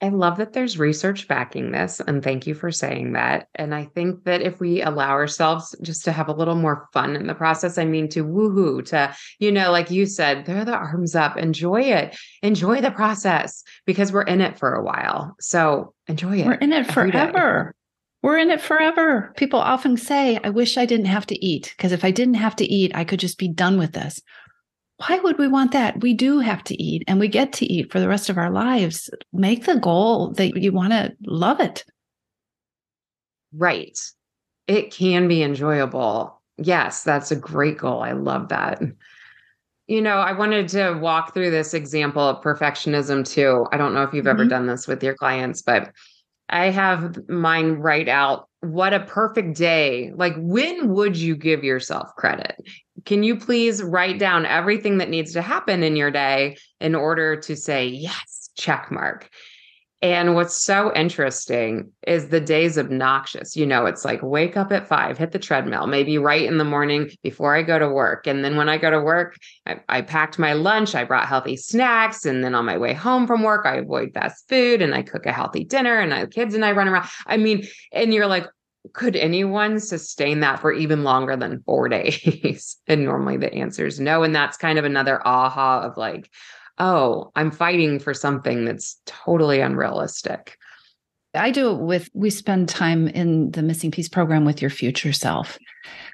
I 0.00 0.10
love 0.10 0.36
that 0.36 0.52
there's 0.52 0.78
research 0.78 1.26
backing 1.26 1.72
this. 1.72 2.00
And 2.00 2.22
thank 2.22 2.46
you 2.46 2.54
for 2.54 2.70
saying 2.70 3.14
that. 3.14 3.48
And 3.56 3.74
I 3.74 3.84
think 3.84 4.24
that 4.24 4.42
if 4.42 4.60
we 4.60 4.80
allow 4.80 5.10
ourselves 5.10 5.74
just 5.82 6.04
to 6.04 6.12
have 6.12 6.28
a 6.28 6.34
little 6.34 6.54
more 6.54 6.88
fun 6.92 7.16
in 7.16 7.26
the 7.26 7.34
process, 7.34 7.78
I 7.78 7.84
mean, 7.84 8.08
to 8.10 8.24
woohoo, 8.24 8.84
to, 8.86 9.14
you 9.40 9.50
know, 9.50 9.72
like 9.72 9.90
you 9.90 10.06
said, 10.06 10.46
throw 10.46 10.64
the 10.64 10.74
arms 10.74 11.16
up, 11.16 11.36
enjoy 11.36 11.82
it, 11.82 12.16
enjoy 12.42 12.80
the 12.80 12.92
process 12.92 13.64
because 13.86 14.12
we're 14.12 14.22
in 14.22 14.40
it 14.40 14.56
for 14.56 14.74
a 14.74 14.84
while. 14.84 15.34
So 15.40 15.94
enjoy 16.06 16.38
it. 16.38 16.46
We're 16.46 16.54
in 16.54 16.72
it 16.72 16.90
forever. 16.92 17.74
We're 18.22 18.38
in 18.38 18.50
it 18.50 18.60
forever. 18.60 19.32
People 19.36 19.60
often 19.60 19.96
say, 19.96 20.38
I 20.42 20.50
wish 20.50 20.76
I 20.76 20.86
didn't 20.86 21.06
have 21.06 21.26
to 21.26 21.44
eat 21.44 21.74
because 21.76 21.92
if 21.92 22.04
I 22.04 22.10
didn't 22.10 22.34
have 22.34 22.56
to 22.56 22.64
eat, 22.64 22.92
I 22.94 23.04
could 23.04 23.20
just 23.20 23.38
be 23.38 23.48
done 23.48 23.78
with 23.78 23.92
this 23.92 24.20
why 24.98 25.18
would 25.20 25.38
we 25.38 25.46
want 25.46 25.72
that? 25.72 26.00
We 26.00 26.12
do 26.12 26.40
have 26.40 26.64
to 26.64 26.82
eat 26.82 27.04
and 27.06 27.20
we 27.20 27.28
get 27.28 27.52
to 27.54 27.66
eat 27.66 27.92
for 27.92 28.00
the 28.00 28.08
rest 28.08 28.28
of 28.28 28.36
our 28.36 28.50
lives. 28.50 29.08
Make 29.32 29.64
the 29.64 29.76
goal 29.76 30.32
that 30.32 30.56
you 30.56 30.72
want 30.72 30.92
to 30.92 31.14
love 31.24 31.60
it. 31.60 31.84
Right. 33.52 33.98
It 34.66 34.92
can 34.92 35.28
be 35.28 35.42
enjoyable. 35.42 36.42
Yes, 36.56 37.04
that's 37.04 37.30
a 37.30 37.36
great 37.36 37.78
goal. 37.78 38.02
I 38.02 38.12
love 38.12 38.48
that. 38.48 38.82
You 39.86 40.02
know, 40.02 40.16
I 40.16 40.32
wanted 40.32 40.68
to 40.70 40.98
walk 41.00 41.32
through 41.32 41.50
this 41.50 41.72
example 41.72 42.22
of 42.22 42.42
perfectionism 42.42 43.26
too. 43.26 43.66
I 43.72 43.76
don't 43.76 43.94
know 43.94 44.02
if 44.02 44.12
you've 44.12 44.24
mm-hmm. 44.24 44.40
ever 44.40 44.44
done 44.44 44.66
this 44.66 44.86
with 44.86 45.02
your 45.02 45.14
clients, 45.14 45.62
but 45.62 45.92
I 46.48 46.70
have 46.70 47.28
mine 47.28 47.72
right 47.74 48.08
out 48.08 48.48
what 48.60 48.92
a 48.92 49.00
perfect 49.00 49.56
day. 49.56 50.12
Like, 50.14 50.34
when 50.36 50.88
would 50.88 51.16
you 51.16 51.36
give 51.36 51.62
yourself 51.62 52.08
credit? 52.16 52.56
Can 53.04 53.22
you 53.22 53.36
please 53.36 53.82
write 53.82 54.18
down 54.18 54.46
everything 54.46 54.98
that 54.98 55.10
needs 55.10 55.32
to 55.34 55.42
happen 55.42 55.82
in 55.82 55.94
your 55.94 56.10
day 56.10 56.56
in 56.80 56.94
order 56.94 57.36
to 57.42 57.54
say, 57.54 57.86
yes, 57.86 58.50
check 58.56 58.90
mark? 58.90 59.30
And 60.00 60.36
what's 60.36 60.62
so 60.62 60.92
interesting 60.94 61.90
is 62.06 62.28
the 62.28 62.40
day's 62.40 62.78
obnoxious. 62.78 63.56
You 63.56 63.66
know, 63.66 63.84
it's 63.86 64.04
like 64.04 64.22
wake 64.22 64.56
up 64.56 64.70
at 64.70 64.86
five, 64.86 65.18
hit 65.18 65.32
the 65.32 65.40
treadmill, 65.40 65.88
maybe 65.88 66.18
right 66.18 66.44
in 66.44 66.58
the 66.58 66.64
morning 66.64 67.10
before 67.24 67.56
I 67.56 67.62
go 67.62 67.80
to 67.80 67.88
work. 67.88 68.28
And 68.28 68.44
then 68.44 68.56
when 68.56 68.68
I 68.68 68.78
go 68.78 68.90
to 68.90 69.00
work, 69.00 69.36
I, 69.66 69.80
I, 69.88 70.02
packed 70.02 70.38
my 70.38 70.52
lunch, 70.52 70.94
I 70.94 71.02
brought 71.02 71.26
healthy 71.26 71.56
snacks. 71.56 72.24
And 72.24 72.44
then 72.44 72.54
on 72.54 72.64
my 72.64 72.78
way 72.78 72.94
home 72.94 73.26
from 73.26 73.42
work, 73.42 73.66
I 73.66 73.76
avoid 73.76 74.14
fast 74.14 74.48
food 74.48 74.82
and 74.82 74.94
I 74.94 75.02
cook 75.02 75.26
a 75.26 75.32
healthy 75.32 75.64
dinner 75.64 75.98
and 75.98 76.12
the 76.12 76.28
kids 76.28 76.54
and 76.54 76.64
I 76.64 76.72
run 76.72 76.86
around. 76.86 77.08
I 77.26 77.36
mean, 77.36 77.66
and 77.92 78.14
you're 78.14 78.28
like, 78.28 78.46
could 78.92 79.16
anyone 79.16 79.80
sustain 79.80 80.40
that 80.40 80.60
for 80.60 80.72
even 80.72 81.02
longer 81.02 81.36
than 81.36 81.62
four 81.66 81.88
days? 81.88 82.76
and 82.86 83.04
normally 83.04 83.36
the 83.36 83.52
answer 83.52 83.86
is 83.86 83.98
no. 83.98 84.22
And 84.22 84.32
that's 84.34 84.56
kind 84.56 84.78
of 84.78 84.84
another 84.84 85.26
aha 85.26 85.82
of 85.82 85.96
like, 85.96 86.30
oh, 86.78 87.30
I'm 87.36 87.50
fighting 87.50 87.98
for 87.98 88.14
something 88.14 88.64
that's 88.64 89.00
totally 89.06 89.60
unrealistic. 89.60 90.56
I 91.34 91.50
do 91.50 91.72
it 91.72 91.80
with, 91.80 92.08
we 92.14 92.30
spend 92.30 92.68
time 92.68 93.08
in 93.08 93.50
the 93.50 93.62
missing 93.62 93.90
piece 93.90 94.08
program 94.08 94.44
with 94.44 94.62
your 94.62 94.70
future 94.70 95.12
self 95.12 95.58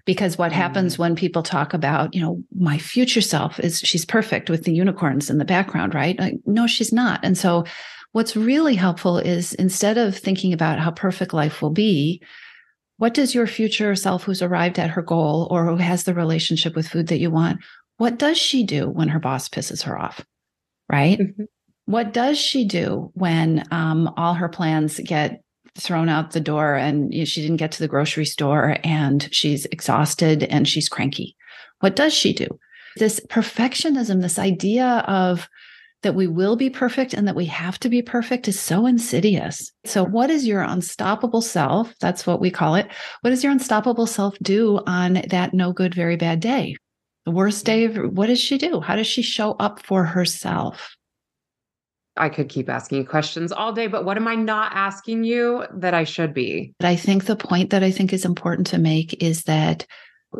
because 0.04 0.36
what 0.36 0.52
mm. 0.52 0.56
happens 0.56 0.98
when 0.98 1.16
people 1.16 1.42
talk 1.42 1.74
about 1.74 2.14
you 2.14 2.20
know 2.20 2.42
my 2.54 2.78
future 2.78 3.20
self 3.20 3.58
is 3.60 3.80
she's 3.80 4.04
perfect 4.04 4.50
with 4.50 4.64
the 4.64 4.72
unicorns 4.72 5.30
in 5.30 5.38
the 5.38 5.44
background 5.44 5.94
right 5.94 6.18
like, 6.18 6.34
no 6.46 6.66
she's 6.66 6.92
not 6.92 7.20
and 7.22 7.38
so 7.38 7.64
what's 8.12 8.36
really 8.36 8.74
helpful 8.74 9.18
is 9.18 9.54
instead 9.54 9.98
of 9.98 10.16
thinking 10.16 10.52
about 10.52 10.78
how 10.78 10.90
perfect 10.90 11.32
life 11.32 11.62
will 11.62 11.70
be 11.70 12.22
what 12.96 13.14
does 13.14 13.34
your 13.34 13.46
future 13.46 13.94
self 13.94 14.24
who's 14.24 14.42
arrived 14.42 14.78
at 14.78 14.90
her 14.90 15.02
goal 15.02 15.48
or 15.50 15.66
who 15.66 15.76
has 15.76 16.04
the 16.04 16.14
relationship 16.14 16.76
with 16.76 16.88
food 16.88 17.08
that 17.08 17.18
you 17.18 17.30
want 17.30 17.60
what 17.96 18.18
does 18.18 18.38
she 18.38 18.64
do 18.64 18.88
when 18.88 19.08
her 19.08 19.20
boss 19.20 19.48
pisses 19.48 19.82
her 19.82 19.98
off 19.98 20.24
right 20.90 21.18
mm-hmm. 21.18 21.44
what 21.86 22.12
does 22.12 22.38
she 22.38 22.64
do 22.64 23.10
when 23.14 23.64
um, 23.70 24.12
all 24.16 24.34
her 24.34 24.48
plans 24.48 25.00
get 25.00 25.44
thrown 25.76 26.08
out 26.08 26.30
the 26.30 26.40
door 26.40 26.74
and 26.74 27.12
you 27.12 27.20
know, 27.20 27.24
she 27.24 27.42
didn't 27.42 27.56
get 27.56 27.72
to 27.72 27.80
the 27.80 27.88
grocery 27.88 28.24
store 28.24 28.76
and 28.84 29.28
she's 29.32 29.66
exhausted 29.66 30.44
and 30.44 30.68
she's 30.68 30.88
cranky. 30.88 31.36
What 31.80 31.96
does 31.96 32.14
she 32.14 32.32
do? 32.32 32.46
This 32.96 33.20
perfectionism, 33.28 34.22
this 34.22 34.38
idea 34.38 35.04
of 35.08 35.48
that 36.02 36.14
we 36.14 36.26
will 36.26 36.54
be 36.54 36.70
perfect 36.70 37.12
and 37.14 37.26
that 37.26 37.34
we 37.34 37.46
have 37.46 37.80
to 37.80 37.88
be 37.88 38.02
perfect 38.02 38.46
is 38.46 38.60
so 38.60 38.86
insidious. 38.86 39.72
So, 39.84 40.04
what 40.04 40.30
is 40.30 40.46
your 40.46 40.60
unstoppable 40.60 41.40
self? 41.40 41.94
That's 41.98 42.26
what 42.26 42.40
we 42.40 42.50
call 42.50 42.74
it. 42.76 42.86
What 43.22 43.30
does 43.30 43.42
your 43.42 43.52
unstoppable 43.52 44.06
self 44.06 44.36
do 44.42 44.80
on 44.86 45.22
that 45.30 45.54
no 45.54 45.72
good, 45.72 45.94
very 45.94 46.16
bad 46.16 46.40
day? 46.40 46.76
The 47.24 47.30
worst 47.30 47.64
day 47.64 47.84
of 47.84 47.96
what 47.96 48.26
does 48.26 48.40
she 48.40 48.58
do? 48.58 48.80
How 48.80 48.96
does 48.96 49.06
she 49.06 49.22
show 49.22 49.52
up 49.52 49.80
for 49.82 50.04
herself? 50.04 50.96
I 52.16 52.28
could 52.28 52.48
keep 52.48 52.68
asking 52.68 52.98
you 52.98 53.04
questions 53.04 53.50
all 53.50 53.72
day, 53.72 53.88
but 53.88 54.04
what 54.04 54.16
am 54.16 54.28
I 54.28 54.36
not 54.36 54.72
asking 54.72 55.24
you 55.24 55.64
that 55.72 55.94
I 55.94 56.04
should 56.04 56.32
be? 56.32 56.74
But 56.78 56.86
I 56.86 56.96
think 56.96 57.24
the 57.24 57.34
point 57.34 57.70
that 57.70 57.82
I 57.82 57.90
think 57.90 58.12
is 58.12 58.24
important 58.24 58.68
to 58.68 58.78
make 58.78 59.20
is 59.22 59.44
that 59.44 59.86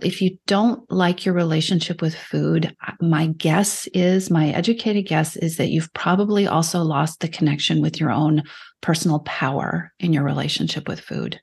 if 0.03 0.21
you 0.21 0.37
don't 0.47 0.89
like 0.91 1.25
your 1.25 1.35
relationship 1.35 2.03
with 2.03 2.15
food, 2.15 2.75
my 3.01 3.29
guess 3.29 3.87
is, 3.89 4.31
my 4.31 4.51
educated 4.51 5.07
guess 5.07 5.37
is 5.37 5.57
that 5.57 5.71
you've 5.71 5.93
probably 5.95 6.47
also 6.47 6.83
lost 6.83 7.21
the 7.21 7.29
connection 7.29 7.81
with 7.81 8.01
your 8.01 8.11
own 8.11 8.43
personal 8.81 9.21
power 9.21 9.93
in 9.99 10.13
your 10.13 10.25
relationship 10.25 10.89
with 10.89 11.01
food. 11.01 11.41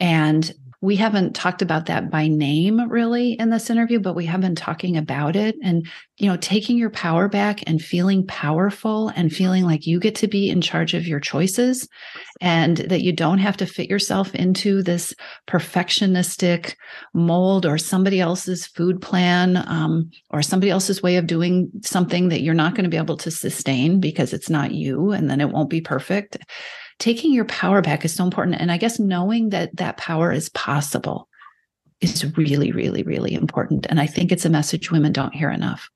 And 0.00 0.52
we 0.84 0.96
haven't 0.96 1.34
talked 1.34 1.62
about 1.62 1.86
that 1.86 2.10
by 2.10 2.28
name 2.28 2.90
really 2.90 3.32
in 3.32 3.48
this 3.48 3.70
interview 3.70 3.98
but 3.98 4.14
we 4.14 4.26
have 4.26 4.42
been 4.42 4.54
talking 4.54 4.98
about 4.98 5.34
it 5.34 5.56
and 5.62 5.88
you 6.18 6.28
know 6.28 6.36
taking 6.36 6.76
your 6.76 6.90
power 6.90 7.26
back 7.26 7.62
and 7.66 7.80
feeling 7.80 8.26
powerful 8.26 9.08
and 9.16 9.32
feeling 9.32 9.64
like 9.64 9.86
you 9.86 9.98
get 9.98 10.14
to 10.14 10.28
be 10.28 10.50
in 10.50 10.60
charge 10.60 10.92
of 10.92 11.06
your 11.06 11.20
choices 11.20 11.88
and 12.42 12.76
that 12.76 13.00
you 13.00 13.14
don't 13.14 13.38
have 13.38 13.56
to 13.56 13.64
fit 13.64 13.88
yourself 13.88 14.34
into 14.34 14.82
this 14.82 15.14
perfectionistic 15.48 16.74
mold 17.14 17.64
or 17.64 17.78
somebody 17.78 18.20
else's 18.20 18.66
food 18.66 19.00
plan 19.00 19.56
um, 19.66 20.10
or 20.28 20.42
somebody 20.42 20.70
else's 20.70 21.02
way 21.02 21.16
of 21.16 21.26
doing 21.26 21.70
something 21.82 22.28
that 22.28 22.42
you're 22.42 22.52
not 22.52 22.74
going 22.74 22.84
to 22.84 22.90
be 22.90 22.98
able 22.98 23.16
to 23.16 23.30
sustain 23.30 24.00
because 24.00 24.34
it's 24.34 24.50
not 24.50 24.72
you 24.72 25.12
and 25.12 25.30
then 25.30 25.40
it 25.40 25.48
won't 25.48 25.70
be 25.70 25.80
perfect 25.80 26.36
taking 27.04 27.34
your 27.34 27.44
power 27.44 27.82
back 27.82 28.02
is 28.02 28.14
so 28.14 28.24
important. 28.24 28.58
And 28.58 28.72
I 28.72 28.78
guess 28.78 28.98
knowing 28.98 29.50
that 29.50 29.76
that 29.76 29.98
power 29.98 30.32
is 30.32 30.48
possible 30.48 31.28
is 32.00 32.34
really, 32.34 32.72
really, 32.72 33.02
really 33.02 33.34
important. 33.34 33.86
And 33.90 34.00
I 34.00 34.06
think 34.06 34.32
it's 34.32 34.46
a 34.46 34.50
message 34.50 34.90
women 34.90 35.12
don't 35.12 35.34
hear 35.34 35.50
enough. 35.50 35.90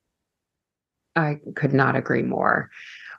I 1.15 1.39
could 1.55 1.73
not 1.73 1.95
agree 1.95 2.21
more. 2.21 2.69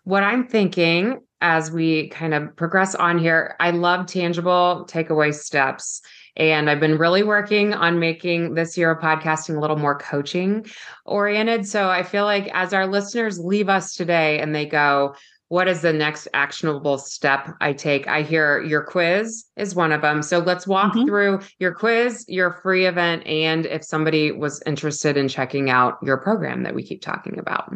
What 0.05 0.23
I'm 0.23 0.47
thinking 0.47 1.19
as 1.41 1.73
we 1.73 2.11
kind 2.11 2.33
of 2.33 2.55
progress 2.55 2.95
on 2.95 3.19
here, 3.19 3.57
I 3.59 3.73
love 3.73 4.07
tangible 4.07 4.87
takeaway 4.89 5.35
steps. 5.35 6.01
And 6.37 6.71
I've 6.71 6.79
been 6.79 6.97
really 6.97 7.25
working 7.25 7.75
on 7.75 7.99
making 7.99 8.55
this 8.55 8.79
year 8.79 8.93
of 8.93 9.03
podcasting 9.03 9.57
a 9.57 9.61
little 9.61 9.77
more 9.77 9.99
coaching 9.99 10.65
oriented. 11.07 11.67
So 11.67 11.91
I 11.91 12.05
feel 12.05 12.25
like 12.25 12.49
as 12.55 12.73
our 12.73 12.87
listeners 12.87 13.41
leave 13.41 13.69
us 13.69 13.97
today 13.97 14.39
and 14.39 14.55
they 14.55 14.65
go, 14.65 15.17
what 15.51 15.67
is 15.67 15.81
the 15.81 15.93
next 15.93 16.29
actionable 16.33 16.97
step 16.97 17.57
I 17.61 17.73
take? 17.73 18.07
I 18.07 18.23
hear 18.23 18.63
your 18.63 18.85
quiz 18.85 19.47
is 19.57 19.75
one 19.75 19.91
of 19.91 20.01
them. 20.01 20.23
So 20.23 20.39
let's 20.39 20.65
walk 20.65 20.93
mm-hmm. 20.93 21.07
through 21.07 21.41
your 21.59 21.75
quiz, 21.75 22.25
your 22.29 22.53
free 22.63 22.87
event, 22.87 23.27
and 23.27 23.67
if 23.67 23.85
somebody 23.85 24.31
was 24.31 24.63
interested 24.65 25.17
in 25.17 25.27
checking 25.27 25.69
out 25.69 25.99
your 26.05 26.19
program 26.19 26.63
that 26.63 26.77
we 26.77 26.85
keep 26.85 27.03
talking 27.03 27.37
about. 27.37 27.75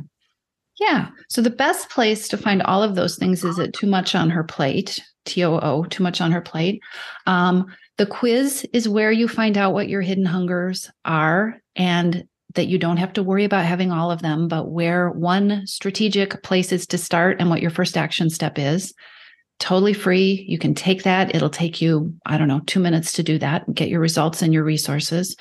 Yeah. 0.79 1.09
So 1.29 1.43
the 1.43 1.51
best 1.51 1.91
place 1.91 2.29
to 2.29 2.37
find 2.37 2.63
all 2.63 2.81
of 2.81 2.95
those 2.95 3.17
things 3.17 3.43
is 3.43 3.59
at 3.59 3.73
Too 3.73 3.89
Much 3.89 4.15
on 4.15 4.31
Her 4.31 4.45
Plate, 4.45 5.03
T 5.25 5.43
O 5.43 5.59
O, 5.59 5.83
Too 5.83 6.05
Much 6.05 6.21
on 6.21 6.31
Her 6.31 6.41
Plate. 6.41 6.81
Um, 7.27 7.67
the 7.99 8.07
quiz 8.07 8.65
is 8.73 8.89
where 8.89 9.11
you 9.11 9.27
find 9.27 9.59
out 9.59 9.75
what 9.75 9.89
your 9.89 10.01
hidden 10.01 10.27
hungers 10.27 10.93
are 11.05 11.61
and 11.75 12.25
that 12.55 12.67
you 12.67 12.79
don't 12.79 12.97
have 12.97 13.13
to 13.15 13.23
worry 13.23 13.45
about 13.45 13.65
having 13.65 13.93
all 13.93 14.11
of 14.11 14.23
them, 14.23 14.49
but 14.49 14.71
where 14.71 15.11
one 15.11 15.67
strategic 15.67 16.43
place 16.43 16.73
is 16.73 16.87
to 16.89 16.99
start 16.99 17.37
and 17.41 17.51
what 17.51 17.61
your 17.61 17.71
first 17.71 17.97
action 17.97 18.31
step 18.31 18.59
is. 18.59 18.95
Totally 19.61 19.93
free. 19.93 20.45
You 20.49 20.59
can 20.59 20.75
take 20.75 21.05
that. 21.05 21.35
It'll 21.35 21.51
take 21.51 21.81
you, 21.81 22.15
I 22.27 22.39
don't 22.39 22.49
know, 22.49 22.61
two 22.67 22.81
minutes 22.81 23.13
to 23.13 23.23
do 23.23 23.39
that, 23.39 23.73
get 23.73 23.89
your 23.89 24.01
results 24.01 24.43
and 24.43 24.53
your 24.53 24.65
resources. 24.65 25.37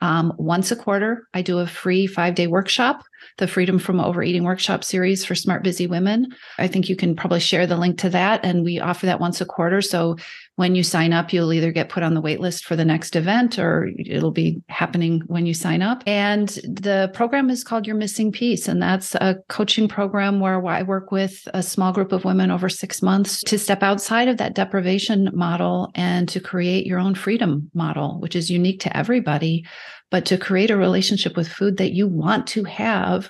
Um, 0.00 0.32
once 0.36 0.70
a 0.70 0.76
quarter, 0.76 1.26
I 1.34 1.42
do 1.42 1.58
a 1.58 1.66
free 1.66 2.06
five 2.06 2.34
day 2.34 2.46
workshop 2.46 3.02
the 3.38 3.46
Freedom 3.46 3.78
from 3.78 4.00
Overeating 4.00 4.44
workshop 4.44 4.82
series 4.82 5.24
for 5.24 5.34
smart, 5.34 5.62
busy 5.62 5.86
women. 5.86 6.34
I 6.58 6.68
think 6.68 6.88
you 6.88 6.96
can 6.96 7.14
probably 7.14 7.40
share 7.40 7.66
the 7.66 7.76
link 7.76 7.98
to 7.98 8.10
that. 8.10 8.44
And 8.44 8.64
we 8.64 8.80
offer 8.80 9.06
that 9.06 9.20
once 9.20 9.40
a 9.40 9.46
quarter. 9.46 9.82
So 9.82 10.16
when 10.56 10.74
you 10.74 10.82
sign 10.82 11.12
up, 11.12 11.32
you'll 11.32 11.52
either 11.52 11.70
get 11.70 11.90
put 11.90 12.02
on 12.02 12.14
the 12.14 12.20
wait 12.20 12.40
list 12.40 12.64
for 12.64 12.76
the 12.76 12.84
next 12.84 13.14
event 13.14 13.58
or 13.58 13.90
it'll 13.98 14.30
be 14.30 14.62
happening 14.68 15.22
when 15.26 15.46
you 15.46 15.54
sign 15.54 15.82
up. 15.82 16.02
And 16.06 16.48
the 16.48 17.10
program 17.14 17.50
is 17.50 17.62
called 17.62 17.86
Your 17.86 17.96
Missing 17.96 18.32
Piece. 18.32 18.66
And 18.66 18.80
that's 18.80 19.14
a 19.16 19.36
coaching 19.48 19.86
program 19.86 20.40
where 20.40 20.64
I 20.66 20.82
work 20.82 21.12
with 21.12 21.46
a 21.52 21.62
small 21.62 21.92
group 21.92 22.10
of 22.10 22.24
women 22.24 22.50
over 22.50 22.68
six 22.68 23.02
months 23.02 23.42
to 23.42 23.58
step 23.58 23.82
outside 23.82 24.28
of 24.28 24.38
that 24.38 24.54
deprivation 24.54 25.30
model 25.34 25.90
and 25.94 26.28
to 26.30 26.40
create 26.40 26.86
your 26.86 26.98
own 26.98 27.14
freedom 27.14 27.70
model, 27.74 28.18
which 28.20 28.34
is 28.34 28.50
unique 28.50 28.80
to 28.80 28.96
everybody 28.96 29.64
but 30.10 30.24
to 30.26 30.38
create 30.38 30.70
a 30.70 30.76
relationship 30.76 31.36
with 31.36 31.48
food 31.48 31.78
that 31.78 31.92
you 31.92 32.06
want 32.06 32.46
to 32.46 32.64
have 32.64 33.28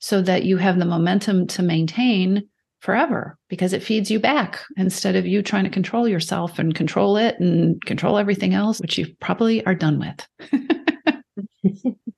so 0.00 0.20
that 0.22 0.44
you 0.44 0.56
have 0.56 0.78
the 0.78 0.84
momentum 0.84 1.46
to 1.46 1.62
maintain 1.62 2.48
forever 2.86 3.36
because 3.48 3.72
it 3.72 3.82
feeds 3.82 4.12
you 4.12 4.20
back 4.20 4.60
instead 4.76 5.16
of 5.16 5.26
you 5.26 5.42
trying 5.42 5.64
to 5.64 5.70
control 5.70 6.06
yourself 6.06 6.56
and 6.60 6.76
control 6.76 7.16
it 7.16 7.36
and 7.40 7.84
control 7.84 8.16
everything 8.16 8.54
else, 8.54 8.80
which 8.80 8.96
you 8.96 9.08
probably 9.18 9.66
are 9.66 9.74
done 9.74 9.98
with. 9.98 10.72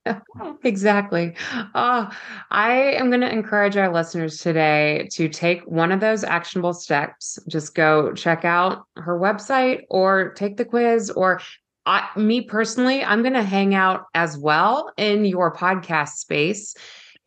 exactly. 0.64 1.34
Oh, 1.74 2.10
I 2.50 2.72
am 2.72 3.08
going 3.08 3.22
to 3.22 3.32
encourage 3.32 3.78
our 3.78 3.90
listeners 3.90 4.36
today 4.36 5.08
to 5.12 5.30
take 5.30 5.62
one 5.62 5.90
of 5.90 6.00
those 6.00 6.22
actionable 6.22 6.74
steps. 6.74 7.38
Just 7.48 7.74
go 7.74 8.12
check 8.12 8.44
out 8.44 8.84
her 8.96 9.18
website 9.18 9.84
or 9.88 10.34
take 10.34 10.58
the 10.58 10.66
quiz 10.66 11.08
or 11.08 11.40
I, 11.86 12.06
me 12.16 12.42
personally, 12.42 13.02
I'm 13.02 13.22
going 13.22 13.32
to 13.32 13.42
hang 13.42 13.74
out 13.74 14.04
as 14.14 14.36
well 14.36 14.92
in 14.98 15.24
your 15.24 15.54
podcast 15.54 16.16
space 16.16 16.74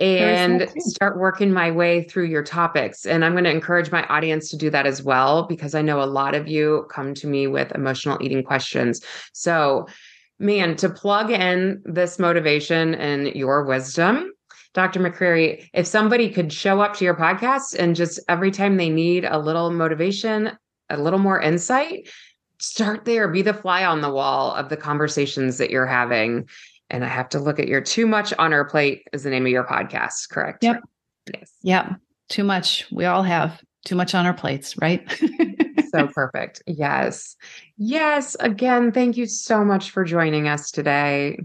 and 0.02 0.68
start 0.78 1.20
working 1.20 1.54
my 1.54 1.70
way 1.70 2.04
through 2.04 2.26
your 2.26 2.44
topics. 2.44 3.06
And 3.06 3.24
I'm 3.24 3.34
going 3.34 3.44
to 3.44 3.52
encourage 3.52 3.92
my 3.92 4.04
audience 4.08 4.50
to 4.50 4.58
do 4.58 4.70
that 4.72 4.88
as 4.88 5.04
well, 5.04 5.44
because 5.44 5.76
I 5.76 5.82
know 5.82 6.02
a 6.02 6.06
lot 6.06 6.34
of 6.34 6.48
you 6.48 6.88
come 6.90 7.14
to 7.16 7.28
me 7.28 7.48
with 7.48 7.72
emotional 7.74 8.18
eating 8.20 8.44
questions. 8.44 9.02
So, 9.32 9.88
man, 10.40 10.76
to 10.78 10.90
plug 10.90 11.30
in 11.30 11.82
this 11.86 12.18
motivation 12.18 12.96
and 12.96 13.28
your 13.28 13.64
wisdom, 13.64 14.32
Dr. 14.74 15.00
McCreery, 15.00 15.70
if 15.74 15.86
somebody 15.86 16.30
could 16.30 16.52
show 16.52 16.82
up 16.82 16.96
to 16.96 17.06
your 17.06 17.16
podcast 17.16 17.78
and 17.78 17.96
just 17.96 18.20
every 18.28 18.52
time 18.52 18.78
they 18.78 18.90
need 18.90 19.26
a 19.26 19.38
little 19.38 19.70
motivation, 19.70 20.52
a 20.90 20.98
little 20.98 21.20
more 21.20 21.40
insight, 21.40 22.10
start 22.58 23.06
there, 23.06 23.28
be 23.28 23.42
the 23.42 23.54
fly 23.54 23.86
on 23.86 24.02
the 24.02 24.12
wall 24.12 24.54
of 24.56 24.70
the 24.70 24.78
conversations 24.78 25.58
that 25.58 25.70
you're 25.70 25.86
having. 25.86 26.48
And 26.92 27.06
I 27.06 27.08
have 27.08 27.30
to 27.30 27.40
look 27.40 27.58
at 27.58 27.70
your 27.70 27.82
too 27.82 28.06
much 28.06 28.34
on 28.38 28.54
our 28.54 28.66
plate 28.66 29.08
is 29.14 29.24
the 29.24 29.30
name 29.30 29.46
of 29.46 29.52
your 29.52 29.64
podcast, 29.64 30.30
correct? 30.30 30.64
Yep. 30.64 30.82
Yes. 31.34 31.52
Yep. 31.64 31.96
Too 32.28 32.44
much. 32.44 32.86
We 32.92 33.06
all 33.06 33.24
have 33.24 33.62
too 33.86 33.96
much 33.96 34.14
on 34.14 34.26
our 34.26 34.34
plates, 34.34 34.78
right? 34.78 35.10
so 35.92 36.08
perfect. 36.08 36.62
Yes. 36.68 37.38
Yes. 37.78 38.36
Again, 38.42 38.92
thank 38.92 39.16
you 39.16 39.26
so 39.26 39.64
much 39.64 39.92
for 39.92 40.04
joining 40.04 40.50
us 40.50 40.70
today. 40.70 41.40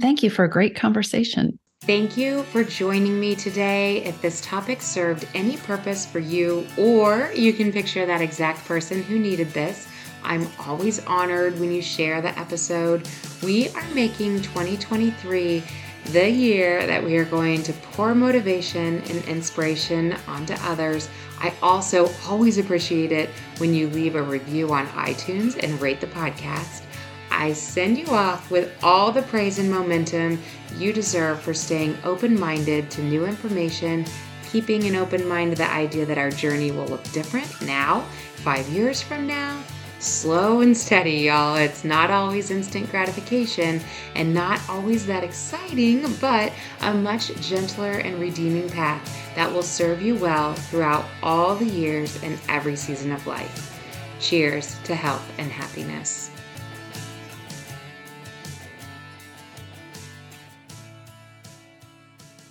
Thank 0.00 0.22
you 0.22 0.30
for 0.30 0.44
a 0.44 0.50
great 0.50 0.74
conversation. 0.74 1.58
Thank 1.82 2.16
you 2.16 2.42
for 2.44 2.64
joining 2.64 3.20
me 3.20 3.34
today. 3.34 4.02
If 4.04 4.20
this 4.22 4.40
topic 4.40 4.80
served 4.80 5.26
any 5.34 5.56
purpose 5.58 6.06
for 6.06 6.18
you, 6.18 6.66
or 6.78 7.30
you 7.34 7.52
can 7.52 7.72
picture 7.72 8.04
that 8.06 8.20
exact 8.20 8.66
person 8.66 9.02
who 9.02 9.18
needed 9.18 9.50
this, 9.50 9.88
I'm 10.22 10.46
always 10.66 11.04
honored 11.06 11.58
when 11.58 11.72
you 11.72 11.82
share 11.82 12.20
the 12.20 12.38
episode. 12.38 13.08
We 13.42 13.68
are 13.70 13.88
making 13.94 14.42
2023 14.42 15.62
the 16.06 16.30
year 16.30 16.86
that 16.86 17.04
we 17.04 17.16
are 17.16 17.24
going 17.24 17.62
to 17.62 17.72
pour 17.72 18.14
motivation 18.14 19.02
and 19.02 19.24
inspiration 19.26 20.16
onto 20.26 20.54
others. 20.62 21.08
I 21.38 21.52
also 21.62 22.10
always 22.26 22.58
appreciate 22.58 23.12
it 23.12 23.30
when 23.58 23.74
you 23.74 23.88
leave 23.88 24.14
a 24.14 24.22
review 24.22 24.72
on 24.72 24.86
iTunes 24.88 25.62
and 25.62 25.80
rate 25.80 26.00
the 26.00 26.06
podcast. 26.08 26.82
I 27.30 27.52
send 27.52 27.96
you 27.96 28.06
off 28.08 28.50
with 28.50 28.72
all 28.82 29.12
the 29.12 29.22
praise 29.22 29.58
and 29.58 29.70
momentum 29.70 30.40
you 30.76 30.92
deserve 30.92 31.40
for 31.40 31.54
staying 31.54 31.96
open 32.04 32.38
minded 32.38 32.90
to 32.92 33.02
new 33.02 33.24
information, 33.24 34.04
keeping 34.50 34.84
an 34.84 34.96
open 34.96 35.26
mind 35.28 35.52
to 35.52 35.56
the 35.56 35.70
idea 35.70 36.04
that 36.06 36.18
our 36.18 36.30
journey 36.30 36.72
will 36.72 36.86
look 36.86 37.04
different 37.12 37.48
now, 37.62 38.00
five 38.36 38.68
years 38.68 39.00
from 39.00 39.26
now. 39.26 39.62
Slow 40.00 40.62
and 40.62 40.74
steady, 40.74 41.26
y'all. 41.26 41.56
It's 41.56 41.84
not 41.84 42.10
always 42.10 42.50
instant 42.50 42.90
gratification 42.90 43.82
and 44.14 44.32
not 44.32 44.58
always 44.66 45.04
that 45.04 45.22
exciting, 45.22 46.10
but 46.22 46.54
a 46.80 46.94
much 46.94 47.34
gentler 47.42 47.92
and 47.92 48.18
redeeming 48.18 48.70
path 48.70 49.34
that 49.34 49.52
will 49.52 49.62
serve 49.62 50.00
you 50.00 50.14
well 50.16 50.54
throughout 50.54 51.04
all 51.22 51.54
the 51.54 51.66
years 51.66 52.18
and 52.22 52.40
every 52.48 52.76
season 52.76 53.12
of 53.12 53.26
life. 53.26 53.78
Cheers 54.20 54.74
to 54.84 54.94
health 54.94 55.30
and 55.36 55.52
happiness. 55.52 56.30